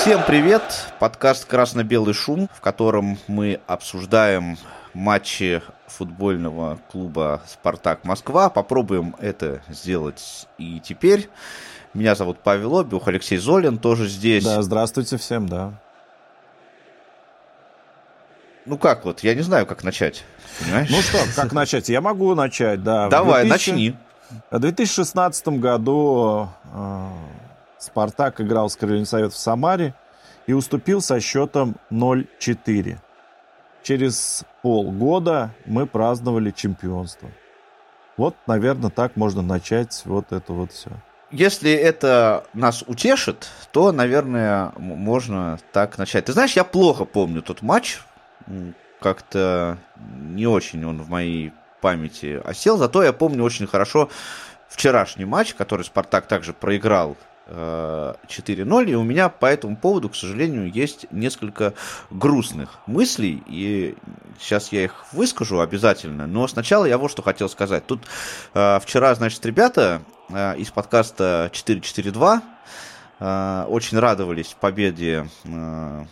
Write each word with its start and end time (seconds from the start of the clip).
Всем 0.00 0.22
привет! 0.26 0.62
Подкаст 0.98 1.44
«Красно-белый 1.44 2.14
шум», 2.14 2.48
в 2.54 2.62
котором 2.62 3.18
мы 3.28 3.60
обсуждаем 3.66 4.56
матчи 4.94 5.60
футбольного 5.88 6.78
клуба 6.90 7.42
«Спартак 7.46 8.02
Москва». 8.04 8.48
Попробуем 8.48 9.14
это 9.18 9.60
сделать 9.68 10.48
и 10.56 10.80
теперь. 10.80 11.28
Меня 11.92 12.14
зовут 12.14 12.38
Павел 12.42 12.78
Обиух, 12.78 13.08
Алексей 13.08 13.36
Золин 13.36 13.76
тоже 13.76 14.08
здесь. 14.08 14.42
Да, 14.42 14.62
здравствуйте 14.62 15.18
всем, 15.18 15.46
да. 15.46 15.74
Ну 18.64 18.78
как 18.78 19.04
вот, 19.04 19.20
я 19.20 19.34
не 19.34 19.42
знаю, 19.42 19.66
как 19.66 19.84
начать. 19.84 20.24
Понимаешь? 20.60 20.88
Ну 20.88 21.02
что, 21.02 21.18
как 21.36 21.52
начать? 21.52 21.90
Я 21.90 22.00
могу 22.00 22.34
начать, 22.34 22.82
да. 22.82 23.10
Давай, 23.10 23.44
2000... 23.44 23.70
начни. 23.70 23.96
В 24.50 24.58
2016 24.58 25.48
году 25.48 26.48
э, 26.72 27.08
Спартак 27.80 28.40
играл 28.40 28.68
с 28.68 28.76
Крыльями 28.76 29.04
Совет 29.04 29.32
в 29.32 29.38
Самаре 29.38 29.94
и 30.46 30.52
уступил 30.52 31.00
со 31.00 31.18
счетом 31.18 31.76
0-4. 31.90 32.98
Через 33.82 34.44
полгода 34.62 35.54
мы 35.64 35.86
праздновали 35.86 36.50
чемпионство. 36.50 37.30
Вот, 38.18 38.36
наверное, 38.46 38.90
так 38.90 39.16
можно 39.16 39.40
начать 39.40 40.02
вот 40.04 40.30
это 40.32 40.52
вот 40.52 40.72
все. 40.72 40.90
Если 41.30 41.72
это 41.72 42.44
нас 42.52 42.82
утешит, 42.86 43.48
то, 43.72 43.92
наверное, 43.92 44.72
можно 44.76 45.58
так 45.72 45.96
начать. 45.96 46.26
Ты 46.26 46.32
знаешь, 46.32 46.52
я 46.52 46.64
плохо 46.64 47.06
помню 47.06 47.40
тот 47.40 47.62
матч. 47.62 48.00
Как-то 49.00 49.78
не 49.96 50.46
очень 50.46 50.84
он 50.84 51.00
в 51.00 51.08
моей 51.08 51.52
памяти 51.80 52.42
осел. 52.44 52.76
Зато 52.76 53.02
я 53.02 53.14
помню 53.14 53.42
очень 53.42 53.66
хорошо 53.66 54.10
вчерашний 54.68 55.24
матч, 55.24 55.54
который 55.54 55.82
Спартак 55.82 56.26
также 56.26 56.52
проиграл 56.52 57.16
4-0, 57.50 58.90
и 58.90 58.94
у 58.94 59.02
меня 59.02 59.28
по 59.28 59.46
этому 59.46 59.76
поводу, 59.76 60.08
к 60.08 60.16
сожалению, 60.16 60.70
есть 60.70 61.06
несколько 61.10 61.74
грустных 62.10 62.78
мыслей, 62.86 63.42
и 63.46 63.96
сейчас 64.38 64.72
я 64.72 64.84
их 64.84 65.12
выскажу 65.12 65.60
обязательно, 65.60 66.26
но 66.26 66.46
сначала 66.48 66.84
я 66.84 66.98
вот 66.98 67.10
что 67.10 67.22
хотел 67.22 67.48
сказать. 67.48 67.86
Тут 67.86 68.02
э, 68.54 68.78
вчера, 68.80 69.14
значит, 69.14 69.44
ребята 69.44 70.02
э, 70.28 70.56
из 70.58 70.70
подкаста 70.70 71.50
442 71.52 72.42
э, 73.18 73.64
очень 73.68 73.98
радовались 73.98 74.56
победе 74.60 75.28
э, 75.44 76.04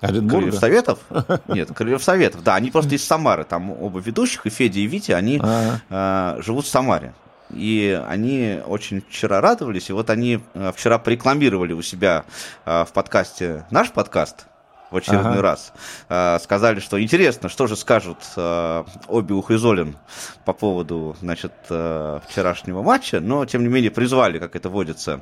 Крыльев 0.00 0.54
Советов? 0.54 0.98
Нет, 1.48 1.70
Крыльев 1.74 2.02
Советов, 2.02 2.42
да, 2.42 2.54
они 2.54 2.70
просто 2.70 2.94
из 2.94 3.04
Самары, 3.04 3.44
там 3.44 3.70
оба 3.70 3.98
ведущих, 4.00 4.46
и 4.46 4.50
Федя, 4.50 4.80
и 4.80 4.86
Витя, 4.86 5.12
они 5.12 5.40
э, 5.42 6.36
живут 6.42 6.66
в 6.66 6.68
Самаре. 6.68 7.14
И 7.50 8.00
они 8.08 8.60
очень 8.66 9.02
вчера 9.08 9.40
радовались, 9.40 9.90
и 9.90 9.92
вот 9.92 10.10
они 10.10 10.40
э, 10.54 10.72
вчера 10.74 10.98
порекламировали 10.98 11.72
у 11.72 11.82
себя 11.82 12.24
э, 12.64 12.84
в 12.84 12.92
подкасте 12.92 13.64
наш 13.70 13.92
подкаст, 13.92 14.46
в 14.90 14.96
очередной 14.96 15.32
ага. 15.34 15.42
раз. 15.42 15.72
Э, 16.08 16.38
сказали, 16.42 16.80
что 16.80 17.02
интересно, 17.02 17.48
что 17.48 17.66
же 17.66 17.76
скажут 17.76 18.18
Обиух 18.36 19.50
и 19.50 19.56
Золин 19.56 19.96
по 20.44 20.52
поводу 20.52 21.16
значит, 21.20 21.52
вчерашнего 21.66 22.82
матча, 22.82 23.20
но, 23.20 23.44
тем 23.46 23.62
не 23.62 23.68
менее, 23.68 23.90
призвали, 23.90 24.38
как 24.38 24.54
это 24.56 24.68
водится, 24.68 25.20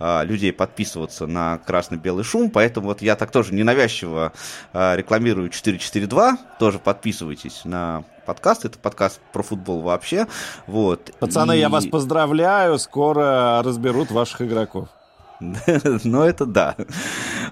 людей 0.00 0.52
подписываться 0.52 1.26
на 1.26 1.58
красно-белый 1.58 2.24
шум, 2.24 2.50
поэтому 2.50 2.88
вот 2.88 3.02
я 3.02 3.16
так 3.16 3.30
тоже 3.30 3.54
ненавязчиво 3.54 4.32
рекламирую 4.72 5.48
442, 5.48 6.38
тоже 6.58 6.78
подписывайтесь 6.78 7.64
на 7.64 8.04
подкаст. 8.24 8.64
Это 8.64 8.78
подкаст 8.78 9.20
про 9.32 9.42
футбол 9.42 9.82
вообще. 9.82 10.26
Вот. 10.66 11.12
Пацаны, 11.20 11.56
и... 11.56 11.60
я 11.60 11.68
вас 11.68 11.86
поздравляю. 11.86 12.78
Скоро 12.78 13.62
разберут 13.62 14.10
ваших 14.10 14.42
игроков. 14.42 14.88
Ну, 16.04 16.22
это 16.22 16.46
да. 16.46 16.76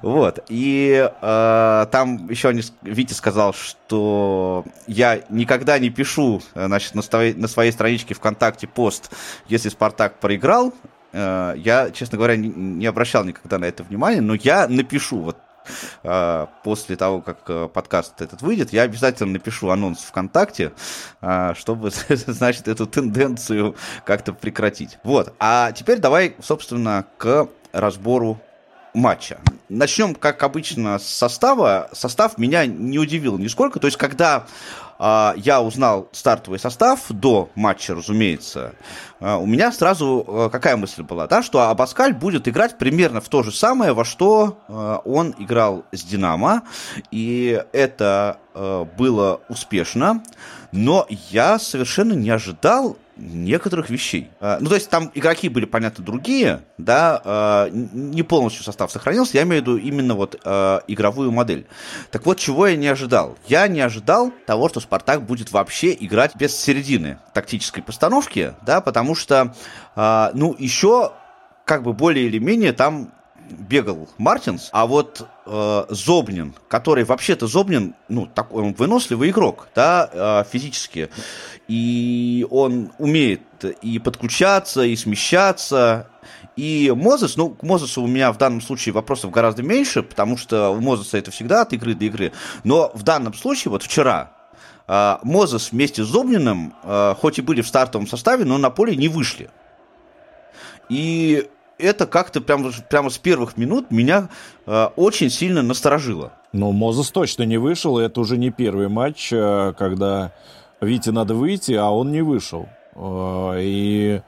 Вот. 0.03 0.45
И 0.49 1.11
э, 1.21 1.87
там 1.91 2.29
еще 2.29 2.53
Витя 2.83 3.13
сказал, 3.13 3.53
что 3.55 4.65
я 4.87 5.21
никогда 5.29 5.79
не 5.79 5.91
пишу 5.91 6.43
значит, 6.55 6.95
на, 6.95 7.03
своей, 7.03 7.35
на 7.35 7.49
своей 7.49 7.73
страничке 7.73 8.15
ВКонтакте 8.15 8.67
пост, 8.67 9.11
если 9.49 9.69
Спартак 9.69 10.19
проиграл. 10.19 10.73
Э, 11.13 11.55
я, 11.57 11.91
честно 11.91 12.19
говоря, 12.19 12.37
не, 12.37 12.49
не 12.49 12.87
обращал 12.87 13.25
никогда 13.25 13.59
на 13.59 13.67
это 13.67 13.83
внимания, 13.83 14.21
но 14.21 14.35
я 14.35 14.69
напишу. 14.69 15.21
Вот 15.21 15.37
а, 16.03 16.49
после 16.65 16.97
того, 16.97 17.21
как 17.21 17.39
э, 17.47 17.69
подкаст 17.73 18.21
этот 18.21 18.43
выйдет, 18.43 18.73
я 18.73 18.83
обязательно 18.83 19.35
напишу 19.35 19.71
анонс 19.71 20.01
ВКонтакте, 20.01 20.73
чтобы, 21.55 21.91
значит, 22.09 22.67
эту 22.67 22.87
тенденцию 22.87 23.77
как-то 24.05 24.33
прекратить. 24.33 24.99
Вот. 25.05 25.33
А 25.39 25.71
теперь 25.71 25.99
давай, 25.99 26.35
собственно, 26.41 27.05
к 27.17 27.49
разбору 27.73 28.39
матча. 28.95 29.39
Начнем, 29.69 30.15
как 30.15 30.43
обычно, 30.43 30.99
с 30.99 31.07
состава. 31.07 31.89
Состав 31.93 32.39
меня 32.39 32.67
не 32.67 32.99
удивил 32.99 33.39
нисколько. 33.39 33.81
То 33.81 33.87
есть, 33.87 33.97
когда 33.97 34.45
э, 34.99 35.33
я 35.37 35.63
узнал 35.63 36.09
стартовый 36.13 36.59
состав 36.59 37.01
до 37.09 37.49
матча, 37.55 37.95
разумеется, 37.95 38.75
э, 39.21 39.35
у 39.35 39.47
меня 39.47 39.73
сразу 39.73 40.25
э, 40.27 40.49
какая 40.53 40.77
мысль 40.77 41.03
была, 41.03 41.27
да, 41.27 41.43
что 41.43 41.63
Абаскаль 41.71 42.13
будет 42.13 42.49
играть 42.49 42.77
примерно 42.77 43.21
в 43.21 43.29
то 43.29 43.43
же 43.43 43.51
самое, 43.51 43.95
во 43.95 44.05
что 44.05 44.59
э, 44.69 44.99
он 45.05 45.35
играл 45.39 45.85
с 45.93 46.03
Динамо, 46.03 46.63
и 47.11 47.65
это 47.73 48.39
э, 48.55 48.85
было 48.99 49.41
успешно. 49.49 50.23
Но 50.73 51.07
я 51.31 51.59
совершенно 51.59 52.15
не 52.15 52.31
ожидал 52.31 52.97
некоторых 53.17 53.91
вещей. 53.91 54.31
А, 54.41 54.59
ну, 54.61 54.69
то 54.69 54.75
есть 54.75 54.89
там 54.89 55.11
игроки 55.15 55.49
были, 55.49 55.67
понятно, 55.67 56.03
другие, 56.05 56.63
да, 56.79 57.21
а, 57.25 57.69
не 57.71 58.23
полностью 58.23 58.65
состав 58.65 58.91
сохранился, 58.91 59.37
я 59.37 59.43
имею 59.43 59.63
в 59.63 59.67
виду 59.67 59.77
именно 59.77 60.15
вот 60.15 60.41
а, 60.45 60.83
игровую 60.87 61.31
модель. 61.31 61.67
Так 62.11 62.25
вот, 62.25 62.39
чего 62.39 62.67
я 62.67 62.77
не 62.77 62.89
ожидал? 62.89 63.37
Я 63.47 63.69
не 63.69 63.81
ожидал 63.81 64.33
того, 64.47 64.69
что 64.69 64.81
Спартак 64.81 65.23
будет 65.25 65.53
вообще 65.53 65.97
играть 65.99 66.35
без 66.37 66.57
середины 66.57 67.19
тактической 67.35 67.83
постановки, 67.83 68.55
да, 68.65 68.81
потому 68.81 69.15
что, 69.15 69.55
ну, 69.95 70.57
еще 70.59 71.13
как 71.65 71.83
бы 71.83 71.93
более 71.93 72.27
или 72.27 72.39
менее 72.39 72.73
там 72.73 73.13
бегал 73.51 74.09
Мартинс, 74.19 74.69
а 74.73 74.87
вот 74.87 75.27
э, 75.47 75.85
Зобнин, 75.89 76.55
который 76.69 77.05
вообще-то 77.05 77.47
Зобнин, 77.47 77.95
ну, 78.09 78.27
такой 78.27 78.63
он 78.63 78.73
выносливый 78.75 79.31
игрок, 79.31 79.69
да, 79.75 80.09
э, 80.13 80.45
физически, 80.51 81.11
и 81.69 82.47
он 82.51 82.93
умеет 82.99 83.43
и 83.83 83.99
подключаться, 83.99 84.83
и 84.83 84.97
смещаться, 84.97 86.09
и 86.57 86.93
Мозес, 86.95 87.37
ну, 87.37 87.51
к 87.51 87.63
Мозесу 87.63 88.03
у 88.03 88.07
меня 88.07 88.33
в 88.33 88.39
данном 88.39 88.61
случае 88.61 88.93
вопросов 88.93 89.31
гораздо 89.31 89.63
меньше, 89.63 90.03
потому 90.03 90.37
что 90.37 90.71
у 90.71 90.81
Мозеса 90.81 91.19
это 91.19 91.31
всегда 91.31 91.63
от 91.63 91.73
игры 91.73 91.95
до 91.95 92.05
игры, 92.05 92.33
но 92.65 92.91
в 92.95 93.03
данном 93.03 93.35
случае, 93.35 93.71
вот 93.71 93.83
вчера, 93.83 94.33
э, 94.87 95.19
Мозес 95.23 95.73
вместе 95.73 96.05
с 96.05 96.07
Зобниным, 96.07 96.75
э, 96.83 97.15
хоть 97.19 97.39
и 97.39 97.43
были 97.43 97.63
в 97.63 97.69
стартовом 97.69 98.07
составе, 98.07 98.45
но 98.45 98.59
на 98.59 98.71
поле 98.71 98.97
не 98.97 99.09
вышли. 99.09 99.51
И 100.89 101.49
это 101.83 102.07
как-то 102.07 102.41
прямо, 102.41 102.71
прямо 102.89 103.11
с 103.11 103.19
первых 103.19 103.57
минут 103.57 103.91
меня 103.91 104.29
э, 104.67 104.87
очень 104.97 105.31
сильно 105.31 105.63
насторожило. 105.63 106.33
Ну, 106.53 106.71
Мозес 106.73 107.11
точно 107.11 107.45
не 107.45 107.57
вышел, 107.57 107.99
и 107.99 108.05
это 108.05 108.21
уже 108.21 108.37
не 108.37 108.51
первый 108.51 108.89
матч, 108.89 109.33
э, 109.33 109.73
когда 109.79 110.33
Вите 110.83 111.11
надо 111.11 111.35
выйти, 111.35 111.73
а 111.73 111.89
он 111.91 112.13
не 112.13 112.21
вышел. 112.21 112.69
Э, 112.95 113.55
и 113.59 114.21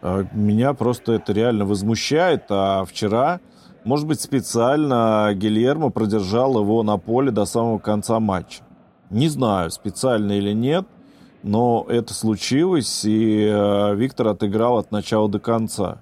э, 0.00 0.24
меня 0.32 0.72
просто 0.74 1.14
это 1.14 1.32
реально 1.32 1.64
возмущает. 1.64 2.44
А 2.48 2.84
вчера, 2.84 3.40
может 3.82 4.06
быть, 4.06 4.20
специально 4.20 5.32
Гильермо 5.34 5.90
продержал 5.90 6.60
его 6.60 6.84
на 6.84 6.96
поле 6.96 7.32
до 7.32 7.44
самого 7.44 7.78
конца 7.78 8.20
матча. 8.20 8.62
Не 9.10 9.28
знаю, 9.28 9.72
специально 9.72 10.32
или 10.32 10.52
нет, 10.52 10.86
но 11.42 11.86
это 11.88 12.14
случилось, 12.14 13.04
и 13.04 13.46
Виктор 13.94 14.28
отыграл 14.28 14.78
от 14.78 14.92
начала 14.92 15.28
до 15.28 15.38
конца. 15.38 15.98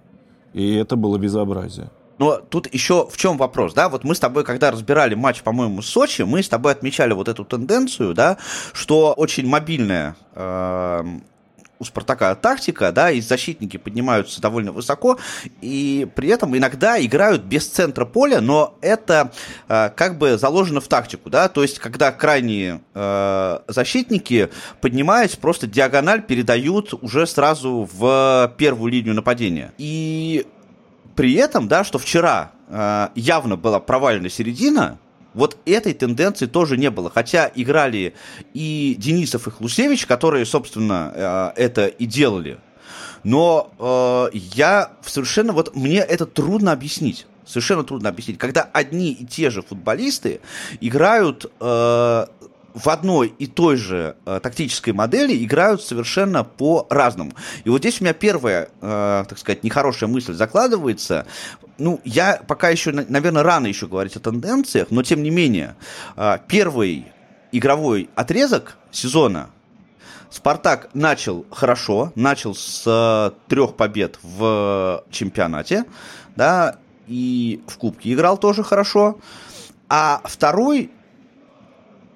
И 0.53 0.75
это 0.75 0.97
было 0.97 1.19
безобразие. 1.19 1.91
Но 2.19 2.37
тут 2.37 2.73
еще 2.73 3.09
в 3.11 3.17
чем 3.17 3.37
вопрос, 3.37 3.75
да? 3.75 3.89
Вот 3.89 4.05
мы 4.05 4.15
с 4.15 4.21
тобой, 4.21 4.45
когда 4.45 4.71
разбирали 4.71 5.15
матч, 5.15 5.43
по-моему, 5.43 5.83
с 5.83 5.87
Сочи, 5.87 6.23
мы 6.23 6.43
с 6.43 6.49
тобой 6.49 6.73
отмечали 6.73 7.15
вот 7.15 7.29
эту 7.29 7.45
тенденцию, 7.45 8.15
да, 8.15 8.39
что 8.73 9.13
очень 9.17 9.49
мобильная 9.49 10.15
э, 10.35 11.05
у 11.83 11.85
Спартака 11.85 12.35
тактика, 12.37 12.93
да, 12.93 13.11
и 13.11 13.21
защитники 13.21 13.77
поднимаются 13.77 14.41
довольно 14.41 14.73
высоко, 14.73 15.19
и 15.61 16.09
при 16.15 16.29
этом 16.29 16.57
иногда 16.57 17.05
играют 17.05 17.43
без 17.43 17.67
центра 17.67 18.05
поля, 18.05 18.41
но 18.41 18.79
это 18.81 19.33
э, 19.69 19.91
как 19.95 20.17
бы 20.17 20.39
заложено 20.39 20.81
в 20.81 20.87
тактику, 20.87 21.29
да, 21.29 21.49
то 21.49 21.63
есть 21.63 21.81
когда 21.81 22.13
крайние 22.13 22.81
э, 22.95 23.59
защитники, 23.67 24.49
поднимаясь, 24.81 25.35
просто 25.37 25.67
диагональ 25.67 26.23
передают 26.23 26.95
уже 27.03 27.27
сразу 27.27 27.89
в 27.93 28.55
первую 28.57 28.93
линию 28.93 29.15
нападения. 29.15 29.73
И 29.77 30.47
при 31.17 31.35
этом, 31.35 31.67
да, 31.67 31.83
что 31.83 31.99
вчера 31.99 32.53
э, 32.69 33.09
явно 33.17 33.57
была 33.57 33.81
провалена 33.81 34.31
середина, 34.31 34.99
вот 35.35 35.57
этой 35.67 35.95
тенденции 35.95 36.47
тоже 36.47 36.77
не 36.77 36.91
было. 36.91 37.11
Хотя 37.11 37.51
играли 37.55 38.15
и 38.55 38.97
Денисов, 38.99 39.47
и 39.47 39.51
Хлусевич, 39.51 40.07
которые, 40.07 40.45
собственно, 40.45 41.53
э, 41.57 41.63
это 41.63 41.87
и 41.87 42.07
делали. 42.07 42.59
Но 43.25 43.73
э, 43.79 44.37
я 44.37 44.93
совершенно 45.03 45.53
вот 45.53 45.77
мне 45.77 45.99
это 45.99 46.27
трудно 46.27 46.73
объяснить. 46.73 47.27
Совершенно 47.47 47.85
трудно 47.85 48.09
объяснить. 48.09 48.39
Когда 48.39 48.63
одни 48.63 49.13
и 49.13 49.27
те 49.27 49.51
же 49.51 49.63
футболисты 49.63 50.41
играют 50.81 51.51
э, 51.61 52.27
в 52.75 52.89
одной 52.89 53.35
и 53.39 53.47
той 53.47 53.77
же 53.77 54.17
э, 54.25 54.41
тактической 54.43 54.93
модели 54.93 55.45
играют 55.45 55.83
совершенно 55.83 56.45
по-разному. 56.45 57.33
И 57.65 57.71
вот 57.71 57.79
здесь 57.81 58.01
у 58.01 58.05
меня 58.05 58.15
первая, 58.15 58.69
э, 58.81 59.25
так 59.29 59.39
сказать, 59.39 59.65
нехорошая 59.65 60.09
мысль 60.09 60.35
закладывается. 60.35 61.27
Ну, 61.79 62.01
я 62.05 62.41
пока 62.47 62.71
еще, 62.71 62.93
наверное, 62.93 63.43
рано 63.43 63.67
еще 63.67 63.87
говорить 63.87 64.17
о 64.17 64.21
тенденциях, 64.21 64.89
но 64.91 65.03
тем 65.03 65.23
не 65.23 65.31
менее, 65.31 65.77
э, 66.17 66.39
первый 66.49 67.07
игровой 67.53 68.09
отрезок 68.15 68.77
сезона 68.91 69.51
Спартак 70.33 70.89
начал 70.95 71.45
хорошо, 71.51 72.11
начал 72.15 72.55
с 72.55 72.85
э, 72.87 73.33
трех 73.49 73.77
побед 73.77 74.19
в 74.23 75.05
чемпионате, 75.11 75.85
да, 76.37 76.77
и 77.07 77.63
в 77.67 77.77
Кубке 77.77 78.15
играл 78.15 78.39
тоже 78.39 78.63
хорошо. 78.63 79.19
А 79.91 80.23
второй 80.25 80.91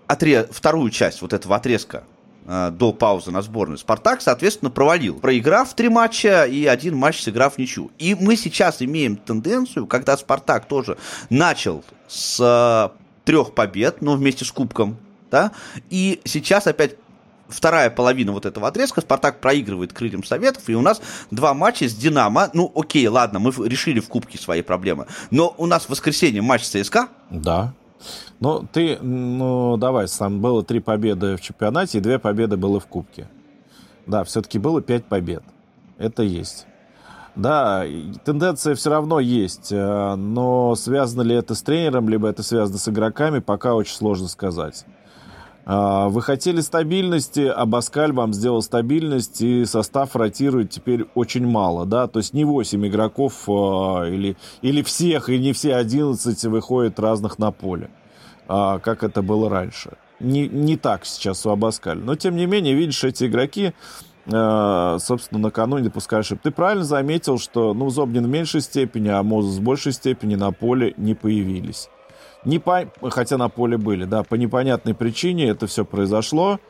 отрез, 0.06 0.46
вторую 0.50 0.90
часть 0.90 1.22
вот 1.22 1.32
этого 1.32 1.56
отрезка 1.56 2.04
э, 2.46 2.70
до 2.72 2.92
паузы 2.92 3.30
на 3.30 3.42
сборную 3.42 3.78
Спартак, 3.78 4.22
соответственно, 4.22 4.70
провалил, 4.70 5.18
проиграв 5.18 5.74
три 5.74 5.88
матча 5.88 6.44
и 6.44 6.66
один 6.66 6.96
матч 6.96 7.22
сыграв 7.22 7.58
ничью. 7.58 7.90
И 7.98 8.14
мы 8.14 8.36
сейчас 8.36 8.82
имеем 8.82 9.16
тенденцию, 9.16 9.86
когда 9.86 10.16
Спартак 10.16 10.66
тоже 10.66 10.98
начал 11.30 11.84
с 12.08 12.38
э, 12.40 12.96
трех 13.24 13.54
побед, 13.54 14.02
но 14.02 14.14
вместе 14.14 14.44
с 14.44 14.52
Кубком, 14.52 14.96
да, 15.30 15.52
и 15.90 16.20
сейчас 16.24 16.66
опять 16.66 16.96
вторая 17.48 17.90
половина 17.90 18.32
вот 18.32 18.46
этого 18.46 18.68
отрезка, 18.68 19.00
Спартак 19.00 19.40
проигрывает 19.40 19.92
крыльям 19.92 20.24
Советов, 20.24 20.68
и 20.68 20.74
у 20.74 20.80
нас 20.80 21.00
два 21.30 21.54
матча 21.54 21.88
с 21.88 21.94
Динамо. 21.94 22.50
Ну, 22.52 22.70
окей, 22.74 23.06
ладно, 23.08 23.38
мы 23.38 23.52
решили 23.66 24.00
в 24.00 24.08
Кубке 24.08 24.38
свои 24.38 24.62
проблемы. 24.62 25.06
Но 25.30 25.54
у 25.58 25.66
нас 25.66 25.84
в 25.86 25.90
воскресенье 25.90 26.42
матч 26.42 26.64
с 26.64 26.70
ЦСКА. 26.70 27.08
Да. 27.30 27.74
Ну, 28.40 28.66
ты, 28.70 28.98
ну, 29.00 29.76
давай, 29.76 30.06
там 30.08 30.40
было 30.40 30.62
три 30.62 30.80
победы 30.80 31.36
в 31.36 31.40
чемпионате 31.40 31.98
и 31.98 32.00
две 32.00 32.18
победы 32.18 32.56
было 32.56 32.80
в 32.80 32.86
Кубке. 32.86 33.28
Да, 34.06 34.24
все-таки 34.24 34.58
было 34.58 34.80
пять 34.82 35.04
побед. 35.04 35.42
Это 35.98 36.22
есть. 36.22 36.66
Да, 37.34 37.84
тенденция 38.24 38.74
все 38.74 38.90
равно 38.90 39.20
есть, 39.20 39.70
э, 39.70 40.14
но 40.14 40.74
связано 40.74 41.20
ли 41.20 41.34
это 41.34 41.54
с 41.54 41.60
тренером, 41.60 42.08
либо 42.08 42.28
это 42.28 42.42
связано 42.42 42.78
с 42.78 42.88
игроками, 42.88 43.40
пока 43.40 43.74
очень 43.74 43.94
сложно 43.94 44.28
сказать. 44.28 44.86
А, 45.68 46.08
вы 46.08 46.22
хотели 46.22 46.60
стабильности, 46.60 47.40
а 47.40 47.66
Баскаль 47.66 48.12
вам 48.12 48.32
сделал 48.32 48.62
стабильность, 48.62 49.42
и 49.42 49.64
состав 49.64 50.14
ротирует 50.14 50.70
теперь 50.70 51.06
очень 51.16 51.44
мало, 51.44 51.84
да, 51.84 52.06
то 52.06 52.20
есть 52.20 52.32
не 52.34 52.44
8 52.44 52.86
игроков 52.86 53.48
а, 53.48 54.04
или, 54.04 54.36
или 54.62 54.82
всех, 54.82 55.28
и 55.28 55.38
не 55.38 55.52
все 55.52 55.74
11 55.74 56.44
выходят 56.44 57.00
разных 57.00 57.40
на 57.40 57.50
поле, 57.50 57.90
а, 58.46 58.78
как 58.78 59.02
это 59.02 59.22
было 59.22 59.50
раньше. 59.50 59.94
Не, 60.20 60.48
не 60.48 60.76
так 60.76 61.04
сейчас 61.04 61.44
у 61.44 61.50
Абаскаль. 61.50 61.98
Но, 61.98 62.14
тем 62.14 62.36
не 62.36 62.46
менее, 62.46 62.74
видишь, 62.74 63.04
эти 63.04 63.24
игроки, 63.24 63.74
собственно, 64.24 65.38
накануне 65.38 65.84
допускали 65.84 66.20
ошибки. 66.20 66.44
Ты 66.44 66.50
правильно 66.52 66.84
заметил, 66.84 67.38
что, 67.38 67.74
ну, 67.74 67.90
Зобнин 67.90 68.24
в 68.24 68.28
меньшей 68.28 68.62
степени, 68.62 69.08
а 69.08 69.22
Мозес 69.22 69.58
в 69.58 69.62
большей 69.62 69.92
степени 69.92 70.34
на 70.34 70.52
поле 70.52 70.94
не 70.96 71.14
появились. 71.14 71.90
Не 72.46 72.60
по... 72.60 72.88
Хотя 73.10 73.38
на 73.38 73.48
поле 73.48 73.76
были, 73.76 74.04
да, 74.04 74.22
по 74.22 74.36
непонятной 74.36 74.94
причине 74.94 75.48
это 75.48 75.66
все 75.66 75.84
произошло. 75.84 76.60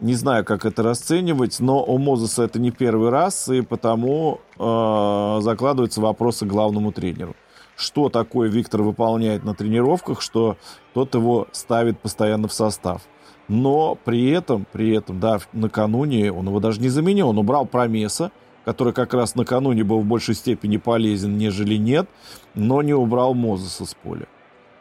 Не 0.00 0.14
знаю, 0.14 0.44
как 0.44 0.64
это 0.64 0.84
расценивать, 0.84 1.58
но 1.58 1.84
у 1.84 1.98
Мозеса 1.98 2.44
это 2.44 2.60
не 2.60 2.70
первый 2.70 3.10
раз, 3.10 3.48
и 3.48 3.60
потому 3.60 4.40
э, 4.56 5.38
закладываются 5.40 6.00
вопросы 6.00 6.46
главному 6.46 6.92
тренеру. 6.92 7.34
Что 7.76 8.10
такое 8.10 8.48
Виктор 8.48 8.82
выполняет 8.82 9.42
на 9.42 9.56
тренировках, 9.56 10.20
что 10.20 10.56
тот 10.94 11.16
его 11.16 11.48
ставит 11.50 11.98
постоянно 11.98 12.46
в 12.46 12.52
состав. 12.52 13.02
Но 13.48 13.98
при 14.04 14.30
этом, 14.30 14.66
при 14.70 14.94
этом, 14.94 15.18
да, 15.18 15.40
накануне 15.52 16.30
он 16.30 16.46
его 16.46 16.60
даже 16.60 16.80
не 16.80 16.90
заменил, 16.90 17.30
он 17.30 17.38
убрал 17.38 17.66
Промеса, 17.66 18.30
который 18.64 18.92
как 18.92 19.12
раз 19.12 19.34
накануне 19.34 19.82
был 19.82 19.98
в 19.98 20.06
большей 20.06 20.36
степени 20.36 20.76
полезен, 20.76 21.36
нежели 21.36 21.74
нет, 21.74 22.08
но 22.54 22.82
не 22.82 22.94
убрал 22.94 23.34
Мозеса 23.34 23.84
с 23.84 23.94
поля. 23.94 24.28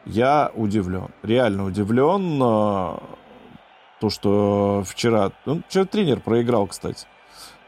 Я 0.06 0.52
удивлен, 0.56 1.10
реально 1.24 1.66
удивлен. 1.66 2.40
То, 4.00 4.10
что 4.10 4.84
вчера... 4.86 5.32
Ну, 5.46 5.62
вчера 5.68 5.86
тренер 5.86 6.20
проиграл, 6.20 6.68
кстати. 6.68 7.08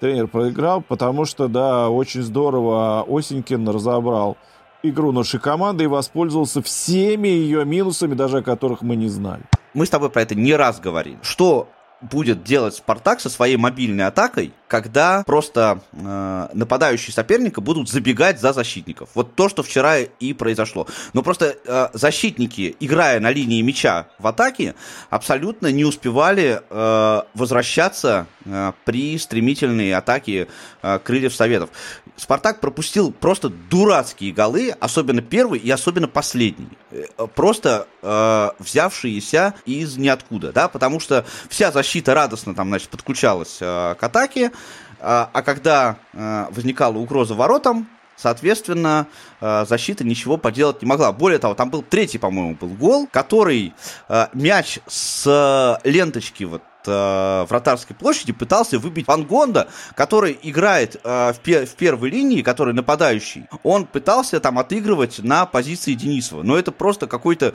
Тренер 0.02 0.28
проиграл, 0.28 0.82
потому 0.82 1.26
что, 1.26 1.48
да, 1.48 1.90
очень 1.90 2.22
здорово 2.22 3.06
Осенькин 3.08 3.68
разобрал 3.70 4.38
игру 4.84 5.12
нашей 5.12 5.40
команды 5.40 5.86
и 5.86 5.88
воспользовался 5.88 6.62
всеми 6.62 7.28
ее 7.28 7.66
минусами, 7.66 8.14
даже 8.14 8.40
о 8.40 8.42
которых 8.42 8.82
мы 8.82 8.96
не 8.96 9.08
знали. 9.08 9.44
Мы 9.74 9.86
с 9.86 9.90
тобой 9.90 10.10
про 10.10 10.22
это 10.22 10.36
не 10.36 10.54
раз 10.56 10.80
говорили. 10.80 11.18
Что 11.22 11.70
будет 12.02 12.44
делать 12.44 12.76
Спартак 12.76 13.20
со 13.22 13.30
своей 13.30 13.58
мобильной 13.58 14.06
атакой, 14.06 14.54
когда 14.68 15.24
просто 15.26 15.80
э, 15.92 16.48
нападающие 16.54 17.14
соперника 17.14 17.62
будут 17.62 17.90
забегать 17.90 18.40
за 18.40 18.54
защитников. 18.54 19.10
Вот 19.14 19.36
то, 19.36 19.50
что 19.50 19.64
вчера 19.64 20.00
и 20.00 20.34
произошло. 20.34 20.88
Но 21.14 21.24
просто 21.24 21.56
э, 21.66 21.88
защитники, 21.94 22.76
играя 22.80 23.20
на 23.20 23.32
линии 23.32 23.62
мяча 23.62 24.08
в 24.20 24.28
атаке, 24.28 24.76
абсолютно 25.10 25.72
не 25.72 25.86
успевали 25.86 26.62
э, 26.70 27.22
возвращаться 27.34 28.28
э, 28.44 28.74
при 28.84 29.18
стремительной 29.18 29.94
атаке 29.94 30.48
э, 30.82 31.00
крыльев 31.00 31.34
Советов. 31.34 31.70
Спартак 32.18 32.62
пропустил 32.62 33.12
просто 33.12 33.50
дурацкие 33.50 34.32
голы, 34.32 34.74
особенно 34.80 35.22
первый 35.22 35.60
и 35.60 35.70
особенно 35.70 36.08
последний. 36.08 36.70
Э, 36.92 37.28
просто 37.34 37.88
э, 38.02 38.50
взявшиеся 38.60 39.54
из 39.66 39.98
ниоткуда, 39.98 40.52
да, 40.52 40.68
потому 40.68 41.00
что 41.00 41.26
вся 41.50 41.72
защита 41.72 41.85
радостно 42.14 42.56
там, 42.56 42.68
значит, 42.70 42.90
подключалась 42.90 43.58
э, 43.62 43.96
к 44.00 44.04
атаке, 44.04 44.46
э, 44.46 44.52
а 45.00 45.42
когда 45.44 45.98
э, 46.14 46.46
возникала 46.52 46.98
угроза 46.98 47.36
воротам, 47.36 47.88
Соответственно, 48.16 49.08
э, 49.42 49.66
защита 49.68 50.04
ничего 50.04 50.38
поделать 50.38 50.82
не 50.82 50.88
могла. 50.88 51.12
Более 51.12 51.40
того, 51.40 51.54
там 51.54 51.70
был 51.70 51.82
третий, 51.82 52.18
по-моему, 52.18 52.56
был 52.56 52.70
гол, 52.70 53.08
который 53.12 53.74
э, 54.08 54.28
мяч 54.34 54.80
с 54.88 55.80
ленточки 55.84 56.46
вот 56.46 56.62
э, 56.88 57.46
вратарской 57.50 57.96
площади 57.96 58.32
пытался 58.32 58.80
выбить 58.80 59.08
Ван 59.08 59.26
Гонда, 59.26 59.68
который 59.96 60.40
играет 60.42 60.96
в, 61.04 61.36
пер 61.44 61.66
в 61.66 61.76
первой 61.76 62.10
линии, 62.10 62.42
который 62.42 62.74
нападающий. 62.74 63.48
Он 63.64 63.86
пытался 63.86 64.40
там 64.40 64.60
отыгрывать 64.60 65.20
на 65.20 65.46
позиции 65.46 65.94
Денисова. 65.94 66.44
Но 66.44 66.58
это 66.58 66.72
просто 66.72 67.08
какой-то 67.08 67.54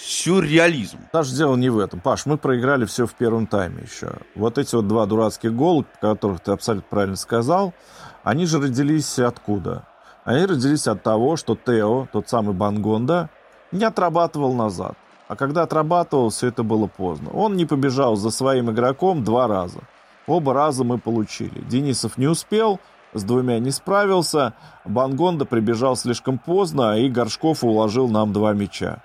сюрреализм. 0.00 0.98
Даже 1.12 1.34
дело 1.34 1.56
не 1.56 1.68
в 1.68 1.78
этом. 1.78 2.00
Паш, 2.00 2.26
мы 2.26 2.38
проиграли 2.38 2.84
все 2.84 3.06
в 3.06 3.14
первом 3.14 3.46
тайме 3.46 3.82
еще. 3.82 4.12
Вот 4.34 4.58
эти 4.58 4.74
вот 4.74 4.88
два 4.88 5.06
дурацких 5.06 5.54
гола, 5.54 5.84
которых 6.00 6.40
ты 6.40 6.52
абсолютно 6.52 6.88
правильно 6.88 7.16
сказал, 7.16 7.74
они 8.24 8.46
же 8.46 8.60
родились 8.60 9.18
откуда? 9.18 9.84
Они 10.24 10.44
родились 10.44 10.86
от 10.86 11.02
того, 11.02 11.36
что 11.36 11.56
Тео, 11.56 12.06
тот 12.12 12.28
самый 12.28 12.54
Бангонда, 12.54 13.30
не 13.72 13.84
отрабатывал 13.84 14.54
назад. 14.54 14.94
А 15.28 15.36
когда 15.36 15.62
отрабатывал, 15.62 16.30
все 16.30 16.48
это 16.48 16.62
было 16.62 16.86
поздно. 16.86 17.30
Он 17.30 17.56
не 17.56 17.64
побежал 17.64 18.16
за 18.16 18.30
своим 18.30 18.70
игроком 18.70 19.22
два 19.22 19.46
раза. 19.46 19.80
Оба 20.26 20.54
раза 20.54 20.84
мы 20.84 20.98
получили. 20.98 21.60
Денисов 21.68 22.18
не 22.18 22.26
успел, 22.26 22.80
с 23.12 23.22
двумя 23.22 23.58
не 23.58 23.70
справился. 23.70 24.54
Бангонда 24.84 25.44
прибежал 25.44 25.96
слишком 25.96 26.38
поздно, 26.38 26.98
и 26.98 27.08
Горшков 27.08 27.64
уложил 27.64 28.08
нам 28.08 28.32
два 28.32 28.52
мяча. 28.52 29.02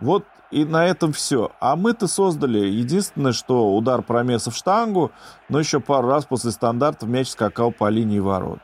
Вот 0.00 0.24
и 0.50 0.64
на 0.64 0.86
этом 0.86 1.12
все. 1.12 1.50
А 1.60 1.76
мы-то 1.76 2.06
создали 2.06 2.58
единственное, 2.58 3.32
что 3.32 3.74
удар 3.74 4.02
промеса 4.02 4.50
в 4.50 4.56
штангу, 4.56 5.10
но 5.48 5.58
еще 5.58 5.80
пару 5.80 6.08
раз 6.08 6.24
после 6.24 6.50
стандарта 6.50 7.06
мяч 7.06 7.28
скакал 7.28 7.72
по 7.72 7.88
линии 7.88 8.18
ворот. 8.18 8.58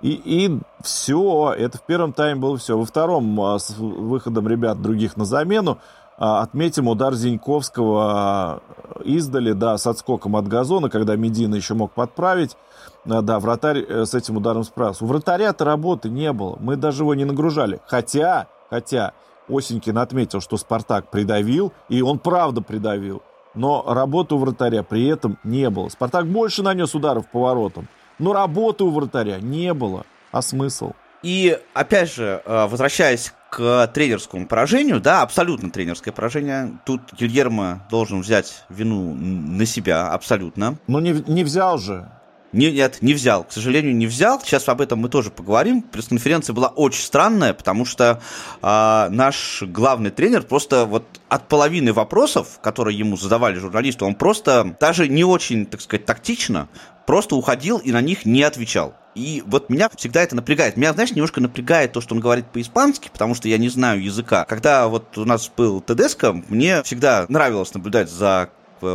И, 0.00 0.10
и 0.10 0.60
все, 0.82 1.54
это 1.56 1.78
в 1.78 1.86
первом 1.86 2.12
тайме 2.12 2.40
было 2.40 2.58
все. 2.58 2.76
Во 2.76 2.84
втором, 2.84 3.40
а, 3.40 3.58
с 3.58 3.76
выходом 3.78 4.46
ребят 4.46 4.82
других 4.82 5.16
на 5.16 5.24
замену, 5.24 5.78
а, 6.18 6.42
отметим 6.42 6.88
удар 6.88 7.14
Зиньковского 7.14 8.02
а, 8.02 8.62
издали, 9.04 9.52
да, 9.52 9.78
с 9.78 9.86
отскоком 9.86 10.36
от 10.36 10.46
газона, 10.46 10.90
когда 10.90 11.16
Медина 11.16 11.54
еще 11.54 11.74
мог 11.74 11.92
подправить. 11.92 12.56
Да, 13.04 13.38
вратарь 13.38 13.80
э, 13.80 14.04
с 14.06 14.14
этим 14.14 14.38
ударом 14.38 14.64
справился. 14.64 15.04
У 15.04 15.08
вратаря-то 15.08 15.64
работы 15.64 16.08
не 16.08 16.32
было, 16.32 16.56
мы 16.58 16.76
даже 16.76 17.02
его 17.02 17.14
не 17.14 17.24
нагружали. 17.24 17.80
Хотя, 17.86 18.46
хотя, 18.70 19.12
Осенькин 19.48 19.98
отметил, 19.98 20.40
что 20.40 20.56
Спартак 20.56 21.10
придавил, 21.10 21.72
и 21.88 22.02
он 22.02 22.18
правда 22.18 22.60
придавил. 22.60 23.22
Но 23.54 23.84
работы 23.86 24.34
у 24.34 24.38
вратаря 24.38 24.82
при 24.82 25.06
этом 25.06 25.38
не 25.44 25.70
было. 25.70 25.88
Спартак 25.88 26.26
больше 26.26 26.62
нанес 26.62 26.92
ударов 26.94 27.30
по 27.30 27.40
воротам. 27.40 27.88
Но 28.18 28.32
работы 28.32 28.84
у 28.84 28.90
вратаря 28.90 29.38
не 29.40 29.72
было. 29.74 30.04
А 30.32 30.42
смысл? 30.42 30.92
И, 31.22 31.58
опять 31.72 32.12
же, 32.12 32.42
э, 32.44 32.66
возвращаясь 32.66 33.32
к 33.50 33.86
тренерскому 33.94 34.46
поражению, 34.46 35.00
да, 35.00 35.22
абсолютно 35.22 35.70
тренерское 35.70 36.12
поражение. 36.12 36.78
Тут 36.84 37.00
Гильермо 37.18 37.86
должен 37.90 38.20
взять 38.20 38.64
вину 38.68 39.14
на 39.14 39.64
себя, 39.64 40.08
абсолютно. 40.08 40.76
Но 40.86 41.00
не, 41.00 41.12
не 41.26 41.44
взял 41.44 41.78
же. 41.78 42.10
Нет, 42.54 42.98
не 43.00 43.14
взял. 43.14 43.44
К 43.44 43.52
сожалению, 43.52 43.94
не 43.96 44.06
взял. 44.06 44.40
Сейчас 44.40 44.68
об 44.68 44.80
этом 44.80 45.00
мы 45.00 45.08
тоже 45.08 45.30
поговорим. 45.30 45.82
Пресс-конференция 45.82 46.54
была 46.54 46.68
очень 46.68 47.02
странная, 47.02 47.54
потому 47.54 47.84
что 47.84 48.20
э, 48.62 49.08
наш 49.10 49.62
главный 49.62 50.10
тренер 50.10 50.42
просто 50.42 50.86
вот 50.86 51.04
от 51.28 51.48
половины 51.48 51.92
вопросов, 51.92 52.60
которые 52.62 52.96
ему 52.96 53.16
задавали 53.16 53.58
журналисты, 53.58 54.04
он 54.04 54.14
просто 54.14 54.76
даже 54.80 55.08
не 55.08 55.24
очень, 55.24 55.66
так 55.66 55.80
сказать, 55.80 56.06
тактично 56.06 56.68
просто 57.06 57.36
уходил 57.36 57.78
и 57.78 57.92
на 57.92 58.00
них 58.00 58.24
не 58.24 58.42
отвечал. 58.42 58.94
И 59.14 59.42
вот 59.46 59.70
меня 59.70 59.88
всегда 59.94 60.22
это 60.22 60.34
напрягает. 60.34 60.76
Меня, 60.76 60.92
знаешь, 60.92 61.12
немножко 61.12 61.40
напрягает 61.40 61.92
то, 61.92 62.00
что 62.00 62.14
он 62.14 62.20
говорит 62.20 62.46
по-испански, 62.46 63.10
потому 63.12 63.34
что 63.34 63.48
я 63.48 63.58
не 63.58 63.68
знаю 63.68 64.02
языка. 64.02 64.44
Когда 64.44 64.88
вот 64.88 65.16
у 65.16 65.24
нас 65.24 65.50
был 65.56 65.80
ТДСК, 65.80 66.32
мне 66.48 66.82
всегда 66.82 67.26
нравилось 67.28 67.72
наблюдать 67.74 68.10
за 68.10 68.50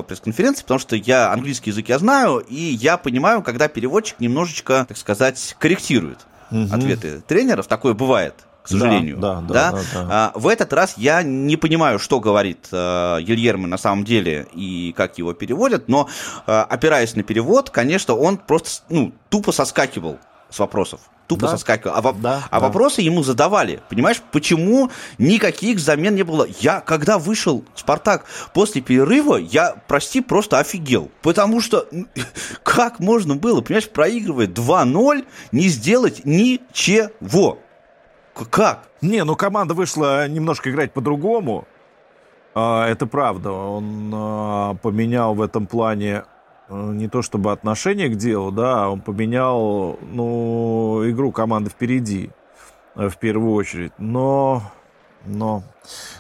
пресс-конференции, 0.08 0.64
потому 0.64 0.80
что 0.80 0.96
я 0.96 1.32
английский 1.32 1.72
язык 1.72 1.90
я 1.90 2.00
знаю, 2.00 2.40
и 2.40 2.56
я 2.56 2.98
понимаю, 2.98 3.42
когда 3.42 3.68
переводчик 3.68 4.20
немножечко, 4.20 4.86
так 4.88 4.98
сказать, 4.98 5.56
корректирует 5.60 6.20
угу. 6.52 6.74
ответы 6.74 7.22
тренеров. 7.28 7.68
Такое 7.68 7.94
бывает 7.94 8.36
к 8.64 8.68
сожалению. 8.68 9.18
Да, 9.18 9.42
да, 9.42 9.48
да. 9.48 9.72
да, 9.72 9.80
да. 9.94 10.08
А, 10.10 10.32
в 10.36 10.48
этот 10.48 10.74
раз 10.74 10.96
я 10.98 11.24
не 11.24 11.58
понимаю, 11.58 11.98
что 11.98 12.20
говорит 12.20 12.68
э, 12.72 13.18
Ельермо 13.22 13.68
на 13.68 13.78
самом 13.78 14.04
деле 14.04 14.48
и 14.54 14.94
как 14.96 15.18
его 15.18 15.34
переводят, 15.34 15.88
но 15.88 16.08
э, 16.46 16.52
опираясь 16.52 17.16
на 17.16 17.24
перевод, 17.24 17.70
конечно, 17.70 18.16
он 18.16 18.38
просто 18.38 18.84
ну, 18.90 19.14
тупо 19.30 19.52
соскакивал 19.52 20.20
с 20.50 20.60
вопросов. 20.60 21.00
Тупо 21.30 21.44
да. 21.44 21.50
соскакивал. 21.50 21.94
А, 21.96 22.14
да, 22.14 22.48
а 22.50 22.60
да. 22.60 22.66
вопросы 22.66 23.04
ему 23.04 23.22
задавали. 23.22 23.82
Понимаешь, 23.88 24.20
почему 24.32 24.90
никаких 25.20 25.80
замен 25.80 26.16
не 26.16 26.24
было? 26.24 26.48
Я, 26.60 26.82
когда 26.82 27.20
вышел 27.20 27.64
Спартак 27.76 28.26
после 28.52 28.82
перерыва, 28.82 29.36
я, 29.36 29.76
прости, 29.88 30.22
просто 30.22 30.58
офигел. 30.58 31.12
Потому 31.22 31.62
что 31.62 31.88
как 32.64 33.00
можно 33.00 33.36
было, 33.36 33.62
понимаешь, 33.62 33.88
проигрывая 33.90 34.48
2-0, 34.48 35.24
не 35.52 35.68
сделать 35.68 36.26
ничего? 36.26 37.60
Как? 38.50 38.90
Не, 39.02 39.24
ну 39.24 39.36
команда 39.36 39.76
вышла 39.76 40.28
немножко 40.28 40.72
играть 40.72 40.94
по-другому. 40.94 41.68
А, 42.56 42.88
это 42.88 43.06
правда. 43.06 43.52
Он 43.52 44.12
а, 44.12 44.74
поменял 44.82 45.36
в 45.36 45.44
этом 45.44 45.68
плане 45.68 46.24
не 46.70 47.08
то 47.08 47.22
чтобы 47.22 47.52
отношение 47.52 48.10
к 48.10 48.16
делу, 48.16 48.52
да, 48.52 48.90
он 48.90 49.02
поменял, 49.02 49.98
ну, 50.02 51.02
игру 51.10 51.32
команды 51.32 51.70
впереди, 51.70 52.30
э, 52.96 53.10
в 53.10 53.18
первую 53.18 53.54
очередь. 53.54 53.92
Но, 53.98 54.62
но, 55.26 55.64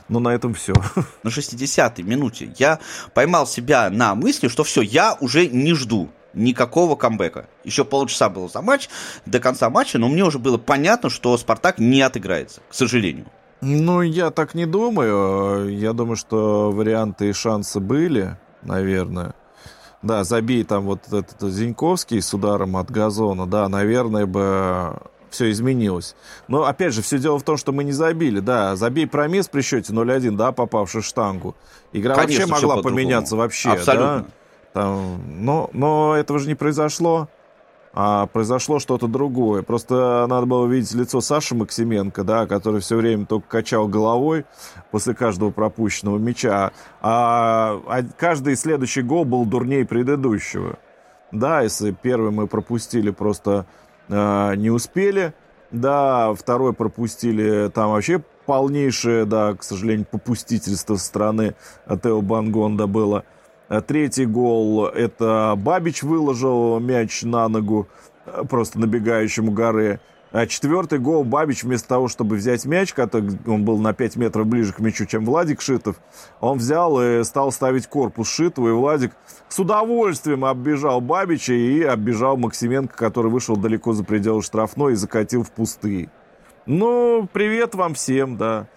но 0.07 0.19
на 0.19 0.29
этом 0.29 0.53
все. 0.53 0.73
На 1.23 1.29
60-й 1.29 2.03
минуте 2.03 2.53
я 2.57 2.79
поймал 3.13 3.45
себя 3.45 3.89
на 3.89 4.15
мысли, 4.15 4.47
что 4.47 4.63
все, 4.63 4.81
я 4.81 5.15
уже 5.19 5.47
не 5.47 5.73
жду 5.73 6.09
никакого 6.33 6.95
камбэка. 6.95 7.47
Еще 7.63 7.85
полчаса 7.85 8.29
было 8.29 8.47
за 8.47 8.61
матч, 8.61 8.89
до 9.25 9.39
конца 9.39 9.69
матча, 9.69 9.97
но 9.97 10.09
мне 10.09 10.23
уже 10.23 10.39
было 10.39 10.57
понятно, 10.57 11.09
что 11.09 11.37
Спартак 11.37 11.79
не 11.79 12.01
отыграется, 12.01 12.61
к 12.69 12.73
сожалению. 12.73 13.25
Ну, 13.61 14.01
я 14.01 14.31
так 14.31 14.53
не 14.53 14.65
думаю. 14.65 15.69
Я 15.69 15.93
думаю, 15.93 16.15
что 16.15 16.71
варианты 16.71 17.29
и 17.29 17.33
шансы 17.33 17.79
были, 17.79 18.37
наверное. 18.61 19.33
Да, 20.01 20.23
забей 20.23 20.63
там 20.63 20.85
вот 20.85 21.11
этот 21.11 21.41
Зиньковский 21.41 22.21
с 22.21 22.33
ударом 22.33 22.77
от 22.77 22.89
газона, 22.89 23.45
да, 23.45 23.67
наверное 23.67 24.25
бы 24.25 24.97
все 25.29 25.51
изменилось. 25.51 26.15
Но, 26.47 26.63
опять 26.65 26.93
же, 26.93 27.01
все 27.01 27.19
дело 27.19 27.37
в 27.37 27.43
том, 27.43 27.57
что 27.57 27.71
мы 27.71 27.83
не 27.83 27.91
забили, 27.91 28.39
да. 28.39 28.75
Забей 28.75 29.07
промес 29.07 29.47
при 29.47 29.61
счете 29.61 29.93
0-1, 29.93 30.35
да, 30.35 30.51
попавший 30.51 31.01
в 31.01 31.05
штангу. 31.05 31.55
Игра 31.93 32.15
Конечно, 32.15 32.47
вообще 32.47 32.65
могла 32.67 32.81
поменяться 32.81 33.35
вообще, 33.35 33.71
Абсолютно. 33.71 34.19
да. 34.19 34.25
Там, 34.73 35.21
но, 35.43 35.69
но 35.73 36.15
этого 36.15 36.39
же 36.39 36.47
не 36.47 36.55
произошло. 36.55 37.27
А 37.93 38.27
произошло 38.27 38.79
что-то 38.79 39.07
другое. 39.07 39.63
Просто 39.63 40.25
надо 40.29 40.45
было 40.45 40.67
видеть 40.67 40.93
лицо 40.93 41.21
Саши 41.21 41.55
Максименко, 41.55 42.23
да, 42.23 42.45
который 42.45 42.81
все 42.81 42.97
время 42.97 43.25
только 43.25 43.47
качал 43.47 43.87
головой 43.87 44.45
после 44.91 45.15
каждого 45.15 45.49
пропущенного 45.49 46.17
мяча. 46.17 46.71
А, 47.01 47.81
а 47.87 48.03
каждый 48.17 48.55
следующий 48.55 49.01
гол 49.01 49.25
был 49.25 49.45
дурнее 49.45 49.85
предыдущего. 49.85 50.77
Да, 51.31 51.61
если 51.61 51.91
первый 51.91 52.31
мы 52.31 52.47
пропустили, 52.47 53.11
просто 53.11 53.65
э, 54.07 54.55
не 54.55 54.69
успели. 54.69 55.33
Да, 55.71 56.33
второй 56.33 56.73
пропустили, 56.73 57.69
там 57.69 57.91
вообще 57.91 58.23
полнейшее, 58.47 59.25
да, 59.25 59.53
к 59.53 59.61
сожалению, 59.61 60.07
попустительство 60.09 60.95
со 60.95 61.05
стороны 61.05 61.53
Тео 62.01 62.21
Бангонда 62.21 62.87
было. 62.87 63.25
Э, 63.69 63.81
третий 63.81 64.25
гол– 64.25 64.85
это 64.87 65.53
Бабич 65.57 66.03
выложил 66.03 66.79
мяч 66.79 67.21
на 67.21 67.47
ногу 67.47 67.87
э, 68.25 68.43
просто 68.49 68.79
набегающему 68.79 69.51
горы. 69.51 69.99
А 70.31 70.45
четвертый 70.45 70.99
гол 70.99 71.23
Бабич 71.23 71.63
вместо 71.63 71.87
того, 71.87 72.07
чтобы 72.07 72.35
взять 72.35 72.65
мяч, 72.65 72.93
который 72.93 73.31
он 73.47 73.65
был 73.65 73.79
на 73.79 73.93
5 73.93 74.15
метров 74.15 74.45
ближе 74.45 74.73
к 74.73 74.79
мячу, 74.79 75.05
чем 75.05 75.25
Владик 75.25 75.59
Шитов, 75.59 75.95
он 76.39 76.59
взял 76.59 77.01
и 77.01 77.23
стал 77.23 77.51
ставить 77.51 77.87
корпус 77.87 78.29
Шитова, 78.29 78.69
и 78.69 78.71
Владик 78.71 79.13
с 79.47 79.57
удовольствием 79.57 80.45
оббежал 80.45 81.01
Бабича 81.01 81.53
и 81.53 81.81
оббежал 81.81 82.37
Максименко, 82.37 82.95
который 82.95 83.31
вышел 83.31 83.55
далеко 83.57 83.93
за 83.93 84.03
пределы 84.03 84.43
штрафной 84.43 84.93
и 84.93 84.95
закатил 84.95 85.43
в 85.43 85.51
пустые. 85.51 86.11
Ну, 86.67 87.27
привет 87.33 87.73
вам 87.73 87.95
всем, 87.95 88.37
да. 88.37 88.67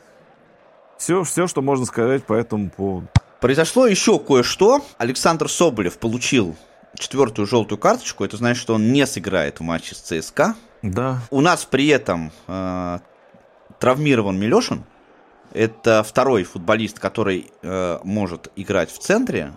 Все, 0.97 1.23
все, 1.25 1.47
что 1.47 1.61
можно 1.61 1.85
сказать 1.85 2.25
по 2.25 2.33
этому 2.33 2.71
поводу. 2.71 3.09
Произошло 3.43 3.89
еще 3.89 4.21
кое-что. 4.21 4.85
Александр 4.99 5.51
Соболев 5.51 5.99
получил 5.99 6.55
четвертую 6.97 7.49
желтую 7.49 7.77
карточку. 7.77 8.25
Это 8.25 8.37
значит, 8.37 8.63
что 8.63 8.75
он 8.75 8.93
не 8.93 9.05
сыграет 9.05 9.59
в 9.59 9.65
матче 9.65 9.97
с 9.97 9.99
ЦСКА. 9.99 10.55
Да. 10.83 11.19
У 11.29 11.41
нас 11.41 11.65
при 11.65 11.89
этом 11.89 12.31
э, 12.47 12.99
травмирован 13.81 14.39
Милешин. 14.39 14.85
Это 15.53 16.05
второй 16.05 16.45
футболист, 16.45 17.01
который 17.01 17.51
э, 17.63 17.99
может 18.05 18.53
играть 18.55 18.93
в 18.93 19.01
центре. 19.01 19.53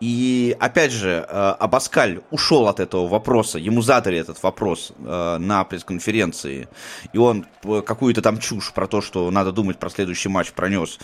И 0.00 0.56
опять 0.60 0.92
же, 0.92 1.26
э, 1.28 1.54
Абаскаль 1.58 2.20
ушел 2.30 2.68
от 2.68 2.80
этого 2.80 3.08
вопроса, 3.08 3.58
ему 3.58 3.82
задали 3.82 4.18
этот 4.18 4.42
вопрос 4.42 4.92
э, 4.98 5.36
на 5.38 5.64
пресс-конференции, 5.64 6.68
и 7.12 7.18
он 7.18 7.46
э, 7.64 7.82
какую-то 7.84 8.22
там 8.22 8.38
чушь 8.38 8.72
про 8.72 8.86
то, 8.86 9.00
что 9.00 9.30
надо 9.30 9.52
думать 9.52 9.78
про 9.78 9.90
следующий 9.90 10.28
матч, 10.28 10.52
пронес. 10.52 10.98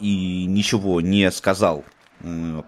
И 0.00 0.46
ничего 0.48 1.02
не 1.02 1.30
сказал 1.30 1.84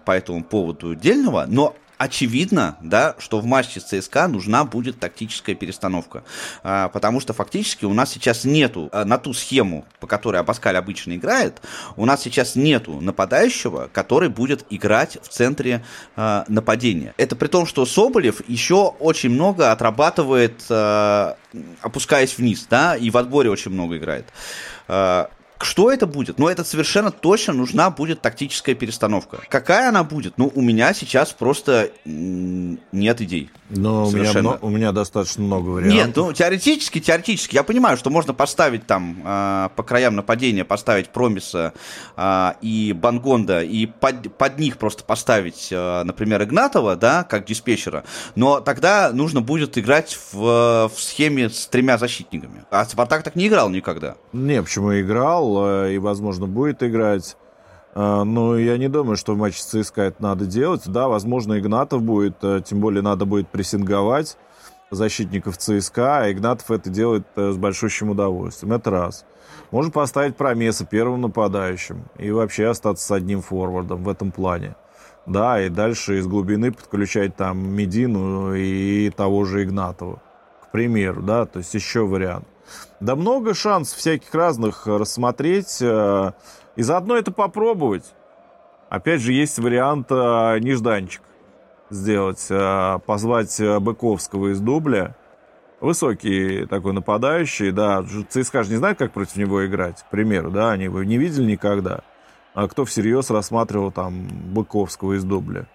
по 0.05 0.11
этому 0.11 0.43
поводу 0.43 0.93
дельного, 0.93 1.45
но 1.47 1.75
очевидно, 1.97 2.77
да, 2.81 3.15
что 3.19 3.39
в 3.39 3.45
матче 3.45 3.79
с 3.79 3.83
ЦСКА 3.83 4.27
нужна 4.27 4.63
будет 4.63 4.99
тактическая 4.99 5.55
перестановка. 5.55 6.23
А, 6.63 6.89
потому 6.89 7.19
что 7.19 7.33
фактически 7.33 7.85
у 7.85 7.93
нас 7.93 8.11
сейчас 8.11 8.45
нету 8.45 8.89
а, 8.91 9.05
на 9.05 9.17
ту 9.17 9.33
схему, 9.33 9.85
по 9.99 10.07
которой 10.07 10.37
Абаскаль 10.41 10.77
обычно 10.77 11.15
играет, 11.15 11.61
у 11.95 12.05
нас 12.05 12.21
сейчас 12.21 12.55
нету 12.55 12.99
нападающего, 13.01 13.89
который 13.91 14.29
будет 14.29 14.65
играть 14.69 15.17
в 15.21 15.27
центре 15.29 15.83
а, 16.15 16.45
нападения. 16.47 17.13
Это 17.17 17.35
при 17.35 17.47
том, 17.47 17.65
что 17.65 17.85
Соболев 17.85 18.47
еще 18.47 18.93
очень 18.99 19.29
много 19.29 19.71
отрабатывает, 19.71 20.63
опускаясь 21.81 22.37
вниз, 22.37 22.67
да, 22.69 22.95
и 22.95 23.09
в 23.09 23.17
отборе 23.17 23.49
очень 23.49 23.71
много 23.71 23.97
играет. 23.97 24.25
Что 25.59 25.91
это 25.91 26.07
будет? 26.07 26.39
Ну, 26.39 26.47
это 26.47 26.63
совершенно 26.63 27.11
точно 27.11 27.53
нужна 27.53 27.89
будет 27.89 28.21
тактическая 28.21 28.75
перестановка. 28.75 29.39
Какая 29.49 29.89
она 29.89 30.03
будет? 30.03 30.37
Ну, 30.37 30.51
у 30.53 30.61
меня 30.61 30.93
сейчас 30.93 31.31
просто 31.31 31.91
нет 32.05 33.21
идей. 33.21 33.49
Но 33.69 34.07
у 34.07 34.11
меня, 34.11 34.57
у 34.61 34.69
меня 34.69 34.91
достаточно 34.93 35.43
много 35.43 35.69
вариантов. 35.69 36.07
Нет, 36.07 36.15
ну, 36.15 36.33
теоретически, 36.33 36.99
теоретически. 36.99 37.55
Я 37.55 37.63
понимаю, 37.63 37.97
что 37.97 38.09
можно 38.09 38.33
поставить 38.33 38.87
там 38.87 39.21
э, 39.25 39.69
по 39.75 39.83
краям 39.83 40.15
нападения, 40.15 40.63
поставить 40.63 41.09
Промиса 41.09 41.73
э, 42.15 42.51
и 42.61 42.93
Бангонда, 42.93 43.61
и 43.61 43.85
под, 43.85 44.33
под 44.37 44.59
них 44.59 44.77
просто 44.77 45.03
поставить, 45.03 45.67
э, 45.71 46.03
например, 46.03 46.43
Игнатова, 46.43 46.95
да, 46.95 47.25
как 47.25 47.45
диспетчера. 47.45 48.05
Но 48.35 48.61
тогда 48.61 49.11
нужно 49.11 49.41
будет 49.41 49.77
играть 49.77 50.17
в, 50.31 50.89
в 50.93 51.01
схеме 51.01 51.49
с 51.49 51.67
тремя 51.67 51.97
защитниками. 51.97 52.63
А 52.71 52.85
Спартак 52.85 53.23
так 53.23 53.35
не 53.35 53.47
играл 53.47 53.69
никогда. 53.69 54.15
Не, 54.31 54.63
почему 54.63 54.97
играл? 54.97 55.46
Играл 55.47 55.85
э, 55.85 55.93
и, 55.93 55.97
возможно, 55.97 56.47
будет 56.47 56.83
играть. 56.83 57.37
Э, 57.95 58.23
но 58.23 58.57
я 58.57 58.77
не 58.77 58.89
думаю, 58.89 59.17
что 59.17 59.33
в 59.33 59.37
матче 59.37 59.61
с 59.61 59.65
ЦСКА 59.65 60.03
это 60.03 60.21
надо 60.21 60.45
делать. 60.45 60.83
Да, 60.85 61.07
возможно, 61.07 61.59
Игнатов 61.59 62.01
будет, 62.01 62.37
э, 62.43 62.61
тем 62.65 62.79
более 62.79 63.01
надо 63.01 63.25
будет 63.25 63.49
прессинговать 63.49 64.37
защитников 64.89 65.57
ЦСКА, 65.57 66.19
а 66.21 66.31
Игнатов 66.31 66.71
это 66.71 66.89
делает 66.89 67.25
с 67.35 67.57
большущим 67.57 68.11
удовольствием. 68.11 68.73
Это 68.73 68.89
раз. 68.89 69.25
Можно 69.71 69.91
поставить 69.91 70.37
Промеса 70.37 70.85
первым 70.85 71.21
нападающим 71.21 72.05
и 72.17 72.31
вообще 72.31 72.67
остаться 72.67 73.05
с 73.05 73.11
одним 73.11 73.41
форвардом 73.41 74.03
в 74.03 74.09
этом 74.09 74.31
плане. 74.31 74.75
Да, 75.25 75.61
и 75.61 75.67
дальше 75.67 76.19
из 76.19 76.27
глубины 76.27 76.71
подключать 76.71 77.35
там 77.35 77.57
Медину 77.75 78.53
и 78.55 79.09
того 79.09 79.43
же 79.43 79.63
Игнатова, 79.63 80.21
к 80.63 80.71
примеру, 80.71 81.21
да, 81.21 81.45
то 81.45 81.59
есть 81.59 81.73
еще 81.73 82.05
вариант. 82.05 82.47
Да 82.99 83.15
много 83.15 83.53
шансов 83.53 83.97
всяких 83.97 84.33
разных 84.33 84.87
рассмотреть. 84.87 85.77
Э, 85.81 86.31
и 86.75 86.81
заодно 86.81 87.15
это 87.15 87.31
попробовать. 87.31 88.05
Опять 88.89 89.21
же, 89.21 89.33
есть 89.33 89.59
вариант 89.59 90.07
э, 90.09 90.59
нежданчик. 90.59 91.21
сделать, 91.89 92.45
э, 92.49 92.99
позвать 93.05 93.61
Быковского 93.81 94.51
из 94.51 94.59
дубля. 94.59 95.15
Высокий 95.79 96.65
такой 96.65 96.93
нападающий, 96.93 97.71
да. 97.71 98.03
ЦСКА 98.29 98.63
же 98.63 98.71
не 98.71 98.77
знает, 98.77 98.97
как 98.97 99.11
против 99.13 99.35
него 99.35 99.65
играть, 99.65 100.01
к 100.01 100.09
примеру, 100.09 100.49
да, 100.49 100.71
они 100.71 100.85
его 100.85 101.03
не 101.03 101.17
видели 101.17 101.51
никогда. 101.51 102.01
А 102.55 102.67
кто 102.67 102.85
всерьез 102.85 103.29
рассматривал 103.29 103.91
там 103.91 104.27
Быковского 104.27 105.13
из 105.13 105.23
дубля? 105.23 105.67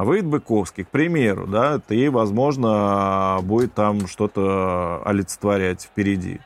А 0.00 0.04
выйдет 0.04 0.28
Быковский, 0.28 0.84
к 0.84 0.88
примеру, 0.88 1.46
да, 1.46 1.78
и, 1.90 2.08
возможно, 2.08 3.38
будет 3.42 3.74
там 3.74 4.06
что-то 4.06 5.02
олицетворять 5.04 5.82
впереди. 5.82 6.40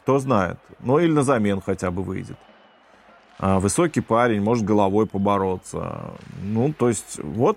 Кто 0.00 0.18
знает. 0.18 0.58
Ну, 0.80 0.98
или 0.98 1.12
на 1.12 1.22
замену 1.22 1.62
хотя 1.64 1.92
бы 1.92 2.02
выйдет. 2.02 2.36
А, 3.38 3.60
высокий 3.60 4.00
парень, 4.00 4.42
может 4.42 4.64
головой 4.64 5.06
побороться. 5.06 6.10
Ну, 6.42 6.74
то 6.76 6.88
есть, 6.88 7.20
вот, 7.22 7.56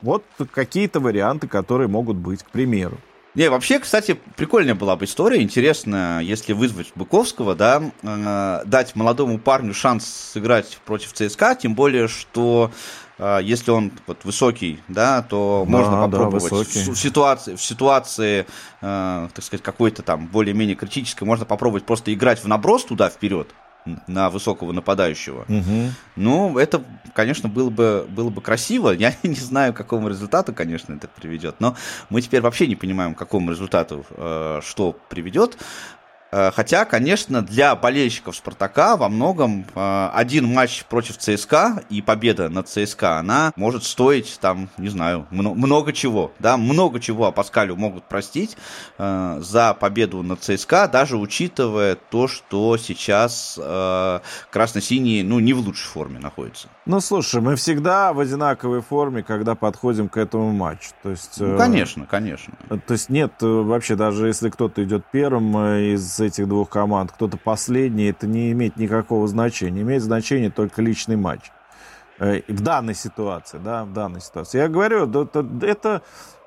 вот 0.00 0.22
какие-то 0.52 1.00
варианты, 1.00 1.48
которые 1.48 1.88
могут 1.88 2.16
быть, 2.16 2.44
к 2.44 2.50
примеру. 2.50 2.98
Не, 3.34 3.50
вообще, 3.50 3.80
кстати, 3.80 4.16
прикольная 4.36 4.76
была 4.76 4.94
бы 4.94 5.06
история. 5.06 5.42
Интересно, 5.42 6.20
если 6.22 6.52
вызвать 6.52 6.92
Быковского, 6.94 7.56
да, 7.56 7.82
э, 8.02 8.62
дать 8.64 8.94
молодому 8.94 9.40
парню 9.40 9.74
шанс 9.74 10.06
сыграть 10.06 10.78
против 10.86 11.12
ЦСКА, 11.12 11.54
тем 11.54 11.74
более, 11.74 12.08
что 12.08 12.70
если 13.18 13.70
он 13.70 13.92
вот, 14.06 14.24
высокий, 14.24 14.80
да, 14.88 15.22
то 15.22 15.64
да, 15.66 15.70
можно 15.70 16.02
попробовать 16.02 16.50
да, 16.50 16.56
в, 16.56 16.94
в 16.94 16.98
ситуации, 16.98 17.56
в 17.56 17.62
ситуации 17.62 18.46
э, 18.82 19.28
так 19.32 19.44
сказать, 19.44 19.62
какой-то 19.62 20.02
там 20.02 20.26
более-менее 20.26 20.76
критической, 20.76 21.26
можно 21.26 21.44
попробовать 21.46 21.84
просто 21.84 22.12
играть 22.12 22.42
в 22.42 22.48
наброс 22.48 22.84
туда 22.84 23.08
вперед, 23.08 23.48
на 24.06 24.30
высокого 24.30 24.72
нападающего. 24.72 25.42
Угу. 25.48 25.90
Ну, 26.16 26.58
это, 26.58 26.82
конечно, 27.14 27.48
было 27.48 27.70
бы, 27.70 28.06
было 28.08 28.30
бы 28.30 28.40
красиво. 28.40 28.90
Я 28.92 29.14
не 29.22 29.34
знаю, 29.34 29.72
к 29.72 29.76
какому 29.76 30.08
результату, 30.08 30.52
конечно, 30.52 30.94
это 30.94 31.08
приведет. 31.08 31.56
Но 31.58 31.76
мы 32.10 32.20
теперь 32.20 32.40
вообще 32.40 32.66
не 32.66 32.76
понимаем, 32.76 33.14
к 33.14 33.18
какому 33.18 33.50
результату 33.50 34.04
э, 34.10 34.60
что 34.62 34.96
приведет. 35.08 35.56
Э, 36.36 36.50
хотя, 36.54 36.84
конечно, 36.84 37.40
для 37.40 37.74
болельщиков 37.74 38.36
Спартака 38.36 38.98
во 38.98 39.08
многом 39.08 39.64
э, 39.74 40.10
один 40.12 40.52
матч 40.52 40.84
против 40.84 41.16
ЦСКА 41.16 41.82
и 41.88 42.02
победа 42.02 42.50
над 42.50 42.68
ЦСКА, 42.68 43.18
она 43.18 43.52
может 43.56 43.84
стоить 43.84 44.36
там, 44.42 44.68
не 44.76 44.90
знаю, 44.90 45.26
много 45.30 45.94
чего, 45.94 46.32
да, 46.38 46.58
много 46.58 47.00
чего 47.00 47.32
Паскалю 47.32 47.74
могут 47.76 48.04
простить 48.04 48.58
э, 48.98 49.38
за 49.40 49.72
победу 49.72 50.22
над 50.22 50.42
ЦСКА, 50.42 50.88
даже 50.88 51.16
учитывая 51.16 51.94
то, 51.94 52.28
что 52.28 52.76
сейчас 52.76 53.58
красно-синие, 54.50 55.24
ну, 55.24 55.40
не 55.40 55.54
в 55.54 55.60
лучшей 55.60 55.86
форме 55.86 56.18
находятся. 56.18 56.68
Ну, 56.86 57.00
слушай, 57.00 57.40
мы 57.40 57.56
всегда 57.56 58.12
в 58.12 58.20
одинаковой 58.20 58.80
форме, 58.80 59.24
когда 59.24 59.56
подходим 59.56 60.08
к 60.08 60.16
этому 60.16 60.52
матчу. 60.52 60.90
То 61.02 61.10
есть, 61.10 61.40
ну, 61.40 61.58
конечно, 61.58 62.06
конечно. 62.06 62.54
То 62.68 62.92
есть 62.92 63.10
нет, 63.10 63.32
вообще, 63.40 63.96
даже 63.96 64.28
если 64.28 64.50
кто-то 64.50 64.84
идет 64.84 65.04
первым 65.10 65.56
из 65.94 66.20
этих 66.20 66.46
двух 66.46 66.70
команд, 66.70 67.10
кто-то 67.10 67.38
последний, 67.38 68.04
это 68.04 68.28
не 68.28 68.52
имеет 68.52 68.76
никакого 68.76 69.26
значения. 69.26 69.82
Имеет 69.82 70.02
значение 70.02 70.50
только 70.50 70.80
личный 70.80 71.16
матч. 71.16 71.50
Э, 72.18 72.40
в 72.48 72.60
данной 72.60 72.94
ситуации, 72.94 73.58
да, 73.58 73.84
в 73.84 73.92
данной 73.92 74.20
ситуации. 74.20 74.58
Я 74.58 74.68
говорю, 74.68 75.06
это, 75.06 75.46
это, 75.62 76.02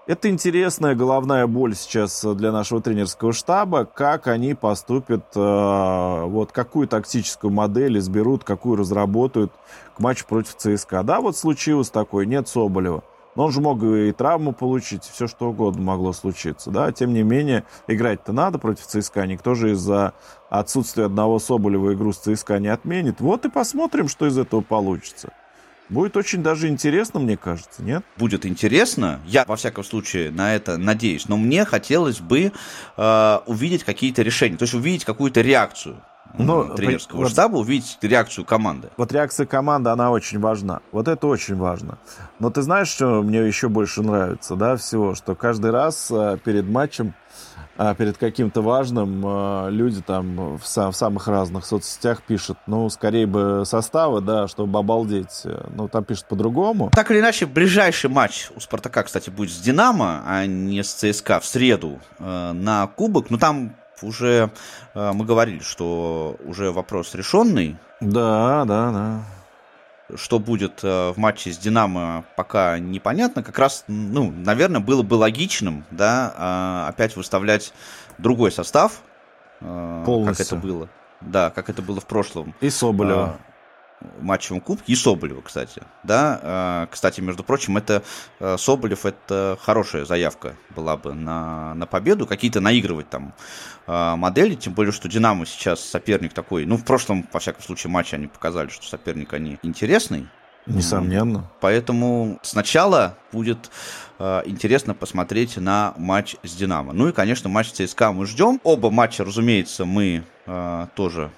это 0.09 0.27
интересная 0.27 0.95
головная 0.95 1.45
боль 1.45 1.75
сейчас 1.75 2.25
для 2.25 2.51
нашего 2.51 2.81
тренерского 2.81 3.31
штаба, 3.31 3.85
как 3.85 4.25
они 4.25 4.55
поступят, 4.55 5.25
э, 5.35 6.23
вот 6.25 6.51
какую 6.51 6.87
тактическую 6.87 7.53
модель 7.53 7.99
изберут, 7.99 8.43
какую 8.43 8.77
разработают 8.77 9.51
к 9.95 9.99
матчу 9.99 10.25
против 10.25 10.55
ЦСКА. 10.55 11.03
Да, 11.03 11.21
вот 11.21 11.37
случилось 11.37 11.91
такое, 11.91 12.25
нет 12.25 12.47
Соболева. 12.47 13.03
Но 13.35 13.45
он 13.45 13.51
же 13.51 13.61
мог 13.61 13.83
и 13.83 14.11
травму 14.11 14.51
получить, 14.51 15.03
все 15.03 15.27
что 15.27 15.51
угодно 15.51 15.83
могло 15.83 16.11
случиться. 16.11 16.71
Да? 16.71 16.91
Тем 16.91 17.13
не 17.13 17.21
менее, 17.21 17.63
играть-то 17.85 18.33
надо 18.33 18.57
против 18.57 18.87
ЦСКА. 18.87 19.27
Никто 19.27 19.53
же 19.53 19.73
из-за 19.73 20.13
отсутствия 20.49 21.05
одного 21.05 21.37
Соболева 21.37 21.93
игру 21.93 22.13
с 22.13 22.17
ЦСКА 22.17 22.57
не 22.57 22.69
отменит. 22.69 23.21
Вот 23.21 23.45
и 23.45 23.49
посмотрим, 23.49 24.07
что 24.07 24.25
из 24.25 24.39
этого 24.39 24.61
получится. 24.61 25.31
Будет 25.89 26.15
очень 26.17 26.43
даже 26.43 26.67
интересно, 26.67 27.19
мне 27.19 27.37
кажется, 27.37 27.83
нет? 27.83 28.03
Будет 28.17 28.45
интересно. 28.45 29.19
Я, 29.25 29.43
во 29.45 29.55
всяком 29.55 29.83
случае, 29.83 30.31
на 30.31 30.55
это 30.55 30.77
надеюсь. 30.77 31.27
Но 31.27 31.37
мне 31.37 31.65
хотелось 31.65 32.19
бы 32.19 32.51
э, 32.97 33.39
увидеть 33.45 33.83
какие-то 33.83 34.21
решения, 34.21 34.57
то 34.57 34.63
есть 34.63 34.73
увидеть 34.73 35.05
какую-то 35.05 35.41
реакцию 35.41 36.01
но, 36.37 36.75
тренерского 36.75 37.19
вот, 37.19 37.31
штаба 37.31 37.57
увидеть 37.57 37.97
реакцию 38.01 38.45
команды. 38.45 38.89
Вот 38.97 39.11
реакция 39.11 39.45
команды, 39.45 39.89
она 39.89 40.11
очень 40.11 40.39
важна. 40.39 40.81
Вот 40.91 41.07
это 41.07 41.27
очень 41.27 41.55
важно. 41.55 41.97
Но 42.39 42.49
ты 42.49 42.61
знаешь, 42.61 42.87
что 42.87 43.21
мне 43.23 43.39
еще 43.39 43.69
больше 43.69 44.01
нравится, 44.01 44.55
да, 44.55 44.75
всего, 44.75 45.15
что 45.15 45.35
каждый 45.35 45.71
раз 45.71 46.09
а, 46.11 46.37
перед 46.37 46.67
матчем, 46.67 47.13
а, 47.81 47.95
перед 47.95 48.17
каким-то 48.17 48.61
важным, 48.61 49.23
а, 49.25 49.69
люди 49.69 50.01
там 50.01 50.57
в, 50.57 50.63
в 50.65 50.91
самых 50.91 51.29
разных 51.29 51.65
соцсетях 51.65 52.21
пишут, 52.23 52.57
ну, 52.67 52.89
скорее 52.89 53.25
бы 53.25 53.63
составы, 53.65 54.19
да, 54.19 54.49
чтобы 54.49 54.77
обалдеть. 54.77 55.43
Ну, 55.73 55.87
там 55.87 56.03
пишут 56.03 56.25
по-другому. 56.25 56.89
Так 56.93 57.09
или 57.09 57.19
иначе, 57.19 57.45
ближайший 57.45 58.09
матч 58.09 58.49
у 58.53 58.59
Спартака, 58.59 59.03
кстати, 59.03 59.29
будет 59.29 59.53
с 59.53 59.61
Динамо, 59.61 60.23
а 60.27 60.45
не 60.45 60.83
с 60.83 60.91
ЦСКА 60.91 61.39
в 61.39 61.45
среду 61.45 61.99
на 62.19 62.87
Кубок. 62.87 63.29
Но 63.29 63.37
там 63.37 63.73
уже 64.01 64.51
э, 64.93 65.11
мы 65.13 65.23
говорили, 65.23 65.59
что 65.59 66.35
уже 66.45 66.71
вопрос 66.71 67.15
решенный. 67.15 67.77
Да, 68.01 68.65
да, 68.65 68.91
да. 68.91 69.38
Что 70.15 70.39
будет 70.39 70.79
э, 70.83 71.11
в 71.11 71.17
матче 71.17 71.51
с 71.51 71.57
Динамо, 71.57 72.25
пока 72.35 72.79
непонятно. 72.79 73.43
Как 73.43 73.57
раз, 73.59 73.83
ну, 73.87 74.31
наверное, 74.31 74.81
было 74.81 75.03
бы 75.03 75.15
логичным, 75.15 75.85
да, 75.91 76.85
э, 76.85 76.89
опять 76.89 77.15
выставлять 77.15 77.73
другой 78.17 78.51
состав, 78.51 79.01
Полностью. 79.59 80.25
как 80.25 80.39
это 80.39 80.55
было. 80.55 80.89
Да, 81.21 81.49
как 81.49 81.69
это 81.69 81.81
было 81.81 81.99
в 81.99 82.05
прошлом. 82.05 82.55
И 82.61 82.69
Соболева 82.69 83.39
матчевом 84.21 84.61
кубке, 84.61 84.93
и 84.93 84.95
Соболева, 84.95 85.41
кстати. 85.41 85.81
Да, 86.03 86.39
а, 86.41 86.87
кстати, 86.87 87.21
между 87.21 87.43
прочим, 87.43 87.77
это 87.77 88.03
а, 88.39 88.57
Соболев, 88.57 89.05
это 89.05 89.57
хорошая 89.61 90.05
заявка 90.05 90.55
была 90.75 90.97
бы 90.97 91.13
на, 91.13 91.73
на 91.75 91.85
победу, 91.85 92.25
какие-то 92.25 92.61
наигрывать 92.61 93.09
там 93.09 93.33
а, 93.87 94.15
модели, 94.15 94.55
тем 94.55 94.73
более, 94.73 94.91
что 94.91 95.09
Динамо 95.09 95.45
сейчас 95.45 95.81
соперник 95.81 96.33
такой, 96.33 96.65
ну, 96.65 96.77
в 96.77 96.85
прошлом, 96.85 97.27
во 97.31 97.39
всяком 97.39 97.63
случае, 97.63 97.91
матче 97.91 98.15
они 98.15 98.27
показали, 98.27 98.69
что 98.69 98.85
соперник 98.85 99.33
они 99.33 99.57
интересный, 99.63 100.27
Несомненно. 100.65 101.49
Поэтому 101.61 102.39
сначала 102.43 103.17
будет 103.31 103.71
э, 104.19 104.43
интересно 104.45 104.93
посмотреть 104.93 105.57
на 105.57 105.93
матч 105.97 106.35
с 106.43 106.53
Динамо. 106.53 106.93
Ну 106.93 107.07
и, 107.07 107.11
конечно, 107.11 107.49
матч 107.49 107.71
ЦСКА 107.71 108.11
мы 108.11 108.25
ждем. 108.27 108.59
Оба 108.63 108.91
матча, 108.91 109.23
разумеется, 109.25 109.85
мы 109.85 110.23
тоже 110.95 111.31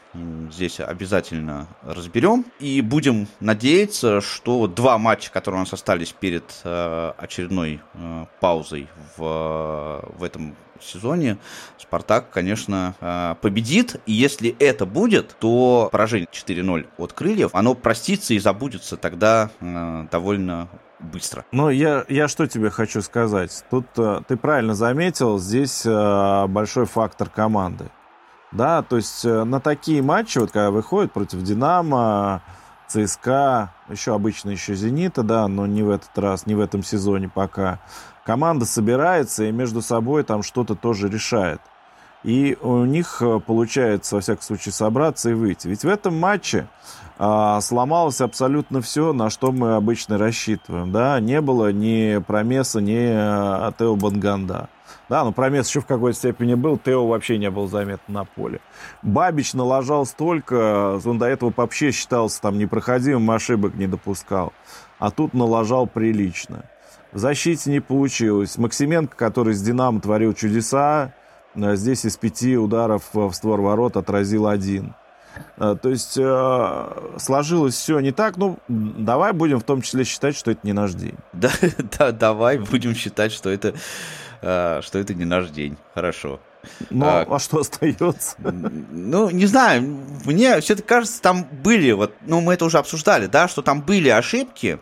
здесь 0.52 0.80
обязательно 0.80 1.68
разберем. 1.84 2.46
И 2.60 2.82
будем 2.82 3.28
надеяться, 3.40 4.22
что 4.22 4.68
два 4.68 4.98
матча, 4.98 5.32
которые 5.32 5.60
у 5.60 5.64
нас 5.64 5.74
остались 5.74 6.12
перед 6.12 6.44
э, 6.64 7.14
очередной 7.18 7.82
э, 7.94 8.26
паузой 8.40 8.88
в, 9.18 10.06
в 10.18 10.24
этом 10.24 10.56
сезоне 10.80 11.38
Спартак, 11.78 12.32
конечно, 12.32 13.38
победит. 13.42 14.02
И 14.08 14.14
если 14.14 14.56
это 14.58 14.88
будет, 14.88 15.36
то 15.40 15.90
поражение 15.92 16.28
4-0 16.32 16.88
от 16.98 17.14
Крыльев, 17.14 17.52
оно 17.54 17.76
простится 17.76 18.34
и 18.34 18.40
забудется 18.40 18.98
тогда 18.98 19.52
довольно 19.60 20.70
быстро. 21.00 21.46
Ну, 21.52 21.70
я, 21.70 22.04
я 22.10 22.28
что 22.28 22.48
тебе 22.48 22.72
хочу 22.72 23.04
сказать. 23.04 23.64
Тут 23.70 23.86
ты 23.94 24.38
правильно 24.38 24.74
заметил, 24.74 25.38
здесь 25.38 25.86
большой 25.86 26.88
фактор 26.88 27.30
команды. 27.30 27.92
Да, 28.52 28.82
то 28.82 28.98
есть 28.98 29.24
э, 29.24 29.44
на 29.44 29.60
такие 29.60 30.02
матчи, 30.02 30.38
вот 30.38 30.52
когда 30.52 30.72
выходят 30.72 31.14
против 31.14 31.42
Динамо, 31.42 32.42
ЦСКА, 32.88 33.72
еще 33.90 34.14
обычно 34.14 34.50
еще 34.50 34.76
Зенита, 34.76 35.24
да, 35.24 35.48
но 35.48 35.66
не 35.66 35.84
в 35.84 35.90
этот 35.90 36.18
раз, 36.18 36.46
не 36.46 36.56
в 36.56 36.60
этом 36.60 36.84
сезоне 36.84 37.30
пока, 37.30 37.80
команда 38.26 38.66
собирается 38.66 39.46
и 39.46 39.52
между 39.52 39.82
собой 39.82 40.24
там 40.24 40.44
что-то 40.44 40.76
тоже 40.76 41.08
решает. 41.08 41.62
И 42.24 42.58
у 42.62 42.86
них 42.86 43.22
э, 43.22 43.40
получается, 43.40 44.16
во 44.16 44.22
всяком 44.22 44.44
случае, 44.44 44.74
собраться 44.74 45.30
и 45.30 45.34
выйти. 45.34 45.68
Ведь 45.68 45.84
в 45.84 45.88
этом 45.88 46.20
матче 46.20 46.68
а, 47.18 47.62
сломалось 47.62 48.20
абсолютно 48.20 48.82
все, 48.82 49.14
на 49.14 49.30
что 49.30 49.52
мы 49.52 49.76
обычно 49.76 50.18
рассчитываем. 50.18 50.92
Да? 50.92 51.20
Не 51.20 51.40
было 51.42 51.72
ни 51.72 52.18
Промеса, 52.20 52.82
ни 52.82 52.98
э, 52.98 53.72
Тео 53.78 53.96
Банганда. 53.96 54.70
Да, 55.10 55.24
но 55.24 55.32
Промес 55.32 55.68
еще 55.68 55.82
в 55.82 55.86
какой-то 55.86 56.18
степени 56.18 56.54
был, 56.54 56.78
Тео 56.78 57.08
вообще 57.08 57.38
не 57.38 57.50
был 57.50 57.68
заметен 57.68 58.02
на 58.08 58.26
поле. 58.26 58.62
Бабич 59.02 59.54
налажал 59.54 60.06
столько, 60.06 61.00
он 61.04 61.18
до 61.18 61.26
этого 61.26 61.54
вообще 61.56 61.92
считался 61.92 62.42
там 62.42 62.58
непроходимым, 62.58 63.30
ошибок 63.32 63.76
не 63.76 63.88
допускал. 63.88 64.54
А 65.00 65.12
тут 65.12 65.34
налажал 65.34 65.88
прилично. 65.88 66.66
В 67.12 67.18
защите 67.18 67.72
не 67.72 67.82
получилось. 67.82 68.58
Максименко, 68.58 69.16
который 69.18 69.54
с 69.54 69.62
«Динамо» 69.62 70.00
творил 70.00 70.34
чудеса, 70.34 71.14
э, 71.56 71.76
здесь 71.76 72.06
из 72.06 72.16
пяти 72.16 72.58
ударов 72.58 73.04
в 73.14 73.34
створ 73.34 73.60
ворот 73.62 73.98
отразил 73.98 74.48
один. 74.48 74.96
То 75.58 75.90
есть 75.90 76.20
сложилось 77.18 77.76
все 77.76 78.00
не 78.00 78.12
так. 78.12 78.38
Ну, 78.38 78.58
давай 78.68 79.32
будем 79.32 79.60
в 79.60 79.64
том 79.64 79.82
числе 79.82 80.04
считать, 80.04 80.36
что 80.36 80.52
это 80.52 80.62
не 80.64 80.74
наш 80.74 80.94
день. 80.94 81.16
Да, 81.34 81.52
да, 81.98 82.12
давай 82.12 82.58
будем 82.58 82.96
считать, 82.96 83.32
что 83.32 83.50
это, 83.50 83.74
что 84.42 84.92
это 84.94 85.14
не 85.14 85.26
наш 85.26 85.50
день. 85.50 85.78
Хорошо. 85.94 86.40
Ну, 86.90 87.06
а, 87.06 87.26
а 87.30 87.40
что 87.40 87.60
остается? 87.60 88.36
Ну, 88.40 89.30
не 89.30 89.46
знаю, 89.46 89.82
мне 90.26 90.60
все-таки 90.62 90.88
кажется, 90.88 91.22
там 91.22 91.46
были, 91.64 91.92
вот, 91.92 92.14
ну, 92.22 92.42
мы 92.42 92.54
это 92.54 92.66
уже 92.66 92.78
обсуждали, 92.78 93.28
да, 93.28 93.48
что 93.48 93.62
там 93.62 93.82
были 93.82 94.10
ошибки, 94.10 94.80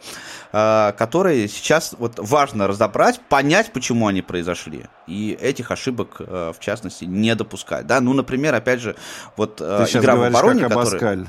э, 0.51 0.91
которые 0.97 1.47
сейчас 1.47 1.95
вот 1.97 2.13
важно 2.17 2.67
разобрать, 2.67 3.21
понять, 3.29 3.71
почему 3.71 4.07
они 4.07 4.21
произошли, 4.21 4.85
и 5.07 5.37
этих 5.39 5.71
ошибок, 5.71 6.17
э, 6.19 6.51
в 6.55 6.59
частности, 6.59 7.05
не 7.05 7.33
допускать, 7.35 7.87
да, 7.87 8.01
ну, 8.01 8.13
например, 8.13 8.55
опять 8.55 8.81
же, 8.81 8.95
вот 9.37 9.61
э, 9.61 9.85
Ты 9.89 9.97
игра 9.99 10.15
в 10.15 10.23
обороне, 10.23 10.67
которая... 10.67 11.25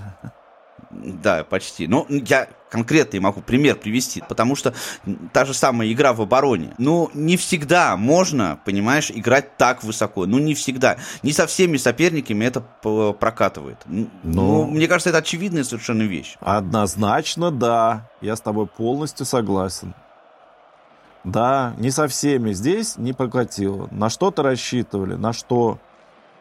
Да, 0.90 1.44
почти. 1.44 1.86
Ну, 1.86 2.04
я 2.08 2.48
конкретный 2.70 3.20
могу 3.20 3.40
пример 3.40 3.76
привести, 3.76 4.22
потому 4.26 4.56
что 4.56 4.72
та 5.32 5.44
же 5.44 5.52
самая 5.52 5.92
игра 5.92 6.12
в 6.12 6.22
обороне. 6.22 6.74
Ну, 6.78 7.10
не 7.14 7.36
всегда 7.36 7.96
можно, 7.96 8.58
понимаешь, 8.64 9.10
играть 9.10 9.56
так 9.56 9.82
высоко. 9.82 10.26
Ну, 10.26 10.38
не 10.38 10.54
всегда. 10.54 10.96
Не 11.22 11.32
со 11.32 11.46
всеми 11.46 11.76
соперниками 11.76 12.44
это 12.44 12.60
прокатывает. 12.60 13.78
Ну, 13.86 14.08
ну, 14.22 14.66
мне 14.66 14.86
кажется, 14.88 15.10
это 15.10 15.18
очевидная 15.18 15.64
совершенно 15.64 16.02
вещь. 16.02 16.36
Однозначно, 16.40 17.50
да. 17.50 18.08
Я 18.20 18.36
с 18.36 18.40
тобой 18.40 18.66
полностью 18.66 19.26
согласен. 19.26 19.94
Да, 21.24 21.74
не 21.78 21.90
со 21.90 22.08
всеми. 22.08 22.52
Здесь 22.52 22.96
не 22.96 23.12
прокатило. 23.12 23.88
На 23.90 24.08
что-то 24.08 24.42
рассчитывали, 24.42 25.14
на 25.14 25.32
что 25.32 25.78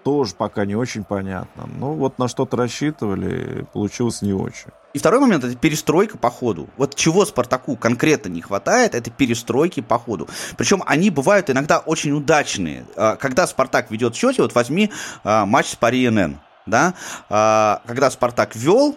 тоже 0.04 0.36
пока 0.36 0.66
не 0.66 0.76
очень 0.76 1.04
понятно. 1.04 1.70
Ну, 1.78 1.94
вот 1.94 2.20
на 2.20 2.28
что-то 2.28 2.58
рассчитывали, 2.58 3.66
получилось 3.74 4.22
не 4.22 4.34
очень. 4.34 4.72
И 4.94 5.00
второй 5.00 5.20
момент 5.20 5.44
это 5.44 5.56
перестройка 5.56 6.18
по 6.18 6.30
ходу. 6.30 6.68
Вот 6.78 6.96
чего 6.96 7.26
Спартаку 7.26 7.76
конкретно 7.76 8.30
не 8.30 8.42
хватает, 8.42 8.96
это 8.96 9.12
перестройки 9.12 9.82
по 9.82 10.00
ходу. 10.00 10.28
Причем 10.58 10.84
они 10.86 11.10
бывают 11.12 11.50
иногда 11.50 11.78
очень 11.80 12.12
удачные. 12.12 12.86
А, 12.96 13.16
когда 13.16 13.46
Спартак 13.46 13.92
ведет 13.92 14.16
в 14.16 14.18
счете, 14.18 14.42
вот 14.42 14.56
возьми 14.56 14.92
а, 15.24 15.46
матч 15.46 15.68
с 15.68 15.76
Пари 15.76 16.10
НН, 16.10 16.40
да, 16.66 16.96
а, 17.30 17.82
когда 17.86 18.10
Спартак 18.10 18.56
вел, 18.56 18.96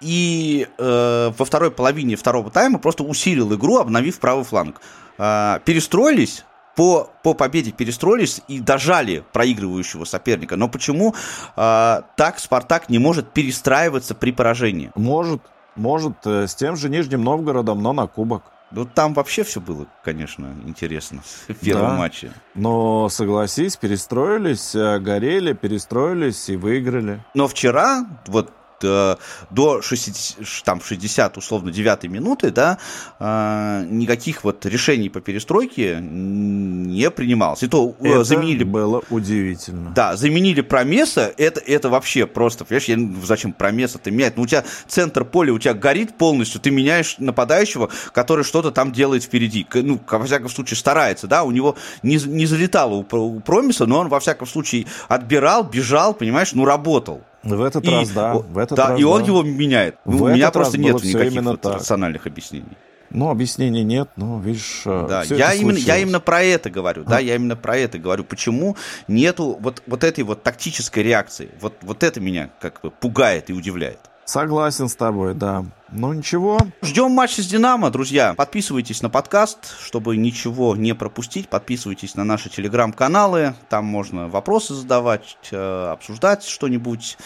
и 0.00 0.66
э, 0.78 1.32
во 1.36 1.44
второй 1.44 1.70
половине 1.70 2.16
второго 2.16 2.50
тайма 2.50 2.78
просто 2.78 3.04
усилил 3.04 3.54
игру, 3.54 3.76
обновив 3.76 4.18
правый 4.18 4.44
фланг. 4.44 4.80
перестроились, 5.18 6.46
по, 6.80 7.10
по 7.22 7.34
победе 7.34 7.72
перестроились 7.72 8.40
и 8.48 8.58
дожали 8.58 9.22
проигрывающего 9.34 10.06
соперника. 10.06 10.56
Но 10.56 10.66
почему 10.66 11.14
э, 11.54 12.00
так 12.16 12.38
Спартак 12.38 12.88
не 12.88 12.98
может 12.98 13.34
перестраиваться 13.34 14.14
при 14.14 14.32
поражении? 14.32 14.90
Может, 14.94 15.42
может, 15.76 16.14
э, 16.24 16.46
с 16.46 16.54
тем 16.54 16.76
же 16.76 16.88
Нижним 16.88 17.22
Новгородом, 17.22 17.82
но 17.82 17.92
на 17.92 18.06
кубок. 18.06 18.44
Ну, 18.70 18.86
там 18.86 19.12
вообще 19.12 19.44
все 19.44 19.60
было, 19.60 19.88
конечно, 20.02 20.54
интересно 20.64 21.20
в 21.48 21.54
первом 21.56 21.90
да. 21.90 21.96
матче. 21.96 22.32
Но, 22.54 23.10
согласись, 23.10 23.76
перестроились, 23.76 24.74
э, 24.74 25.00
горели, 25.00 25.52
перестроились 25.52 26.48
и 26.48 26.56
выиграли. 26.56 27.22
Но 27.34 27.46
вчера, 27.46 28.06
вот 28.26 28.54
до 28.80 29.82
60, 29.82 30.64
там, 30.64 30.80
60 30.80 31.36
условно 31.36 31.70
9 31.70 32.04
минуты, 32.04 32.50
да, 32.50 32.78
э, 33.18 33.86
никаких 33.88 34.44
вот 34.44 34.64
решений 34.66 35.08
по 35.08 35.20
перестройке 35.20 35.98
не 36.00 37.10
принималось. 37.10 37.62
И 37.62 37.68
то 37.68 37.94
э, 38.00 38.08
это 38.08 38.24
заменили... 38.24 38.64
было 38.64 39.02
удивительно. 39.10 39.90
Да, 39.94 40.16
заменили 40.16 40.60
Промеса, 40.60 41.32
это, 41.36 41.60
это 41.60 41.88
вообще 41.88 42.26
просто, 42.26 42.64
понимаешь, 42.64 42.88
я, 42.88 42.98
зачем 43.24 43.52
Промеса-то 43.52 44.10
менять? 44.10 44.36
Ну, 44.36 44.42
у 44.42 44.46
тебя 44.46 44.64
центр 44.88 45.24
поля, 45.24 45.52
у 45.52 45.58
тебя 45.58 45.74
горит 45.74 46.16
полностью, 46.16 46.60
ты 46.60 46.70
меняешь 46.70 47.16
нападающего, 47.18 47.90
который 48.12 48.44
что-то 48.44 48.70
там 48.70 48.92
делает 48.92 49.24
впереди. 49.24 49.66
Ну, 49.74 50.00
во 50.08 50.24
всяком 50.24 50.48
случае, 50.48 50.76
старается, 50.76 51.26
да, 51.26 51.44
у 51.44 51.50
него 51.50 51.76
не, 52.02 52.16
не 52.16 52.46
залетало 52.46 52.94
у, 52.94 53.16
у 53.16 53.40
Промеса, 53.40 53.86
но 53.86 54.00
он, 54.00 54.08
во 54.08 54.20
всяком 54.20 54.46
случае, 54.46 54.86
отбирал, 55.08 55.64
бежал, 55.64 56.14
понимаешь, 56.14 56.52
ну, 56.52 56.64
работал. 56.64 57.22
В 57.42 57.62
этот 57.62 57.84
и, 57.84 57.90
раз, 57.90 58.10
да. 58.10 58.34
В 58.34 58.58
этот 58.58 58.76
да, 58.76 58.88
раз, 58.90 59.00
и 59.00 59.04
он 59.04 59.22
да. 59.22 59.26
его 59.26 59.42
меняет. 59.42 59.96
В 60.04 60.22
у 60.22 60.28
меня 60.28 60.50
просто 60.50 60.78
нет 60.78 61.02
никаких 61.02 61.42
вот 61.42 61.64
рациональных 61.66 62.26
объяснений. 62.26 62.76
Ну, 63.10 63.28
объяснений 63.28 63.82
нет, 63.82 64.08
но 64.14 64.38
видишь, 64.38 64.82
э, 64.84 65.06
да, 65.08 65.22
я 65.24 65.52
именно, 65.52 65.76
я 65.76 65.98
именно 65.98 66.20
про 66.20 66.42
это 66.42 66.70
говорю, 66.70 67.02
а. 67.06 67.10
да, 67.10 67.18
я 67.18 67.34
именно 67.34 67.56
про 67.56 67.76
это 67.76 67.98
говорю. 67.98 68.22
Почему 68.22 68.76
нету 69.08 69.58
вот, 69.60 69.82
вот 69.88 70.04
этой 70.04 70.22
вот 70.22 70.44
тактической 70.44 71.02
реакции? 71.02 71.50
Вот, 71.60 71.74
вот 71.82 72.04
это 72.04 72.20
меня 72.20 72.50
как 72.60 72.80
бы 72.82 72.90
пугает 72.92 73.50
и 73.50 73.52
удивляет. 73.52 73.98
Согласен 74.26 74.88
с 74.88 74.94
тобой, 74.94 75.34
да. 75.34 75.64
Ну 75.92 76.12
ничего. 76.12 76.58
Ждем 76.82 77.10
матча 77.10 77.42
с 77.42 77.46
Динамо, 77.46 77.90
друзья. 77.90 78.34
Подписывайтесь 78.34 79.02
на 79.02 79.10
подкаст, 79.10 79.76
чтобы 79.82 80.16
ничего 80.16 80.76
не 80.76 80.94
пропустить. 80.94 81.48
Подписывайтесь 81.48 82.14
на 82.14 82.22
наши 82.22 82.48
телеграм-каналы. 82.48 83.54
Там 83.68 83.86
можно 83.86 84.28
вопросы 84.28 84.74
задавать, 84.74 85.36
э, 85.50 85.90
обсуждать 85.90 86.44
что-нибудь. 86.44 87.18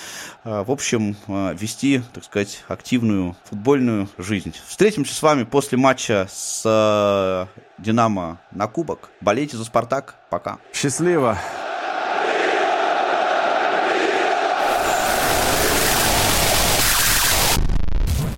Э, 0.45 0.65
в 0.67 0.71
общем, 0.71 1.17
э, 1.29 1.55
вести, 1.59 2.03
так 2.15 2.25
сказать, 2.25 2.65
активную 2.69 3.37
футбольную 3.45 4.09
жизнь. 4.17 4.55
Встретимся 4.67 5.15
с 5.15 5.23
вами 5.23 5.45
после 5.45 5.77
матча 5.77 6.27
с 6.31 7.49
Динамо 7.79 8.41
на 8.51 8.67
Кубок. 8.67 9.11
Болейте 9.21 9.59
за 9.59 9.65
Спартак. 9.65 10.15
Пока. 10.31 10.59
Счастливо. 10.73 11.39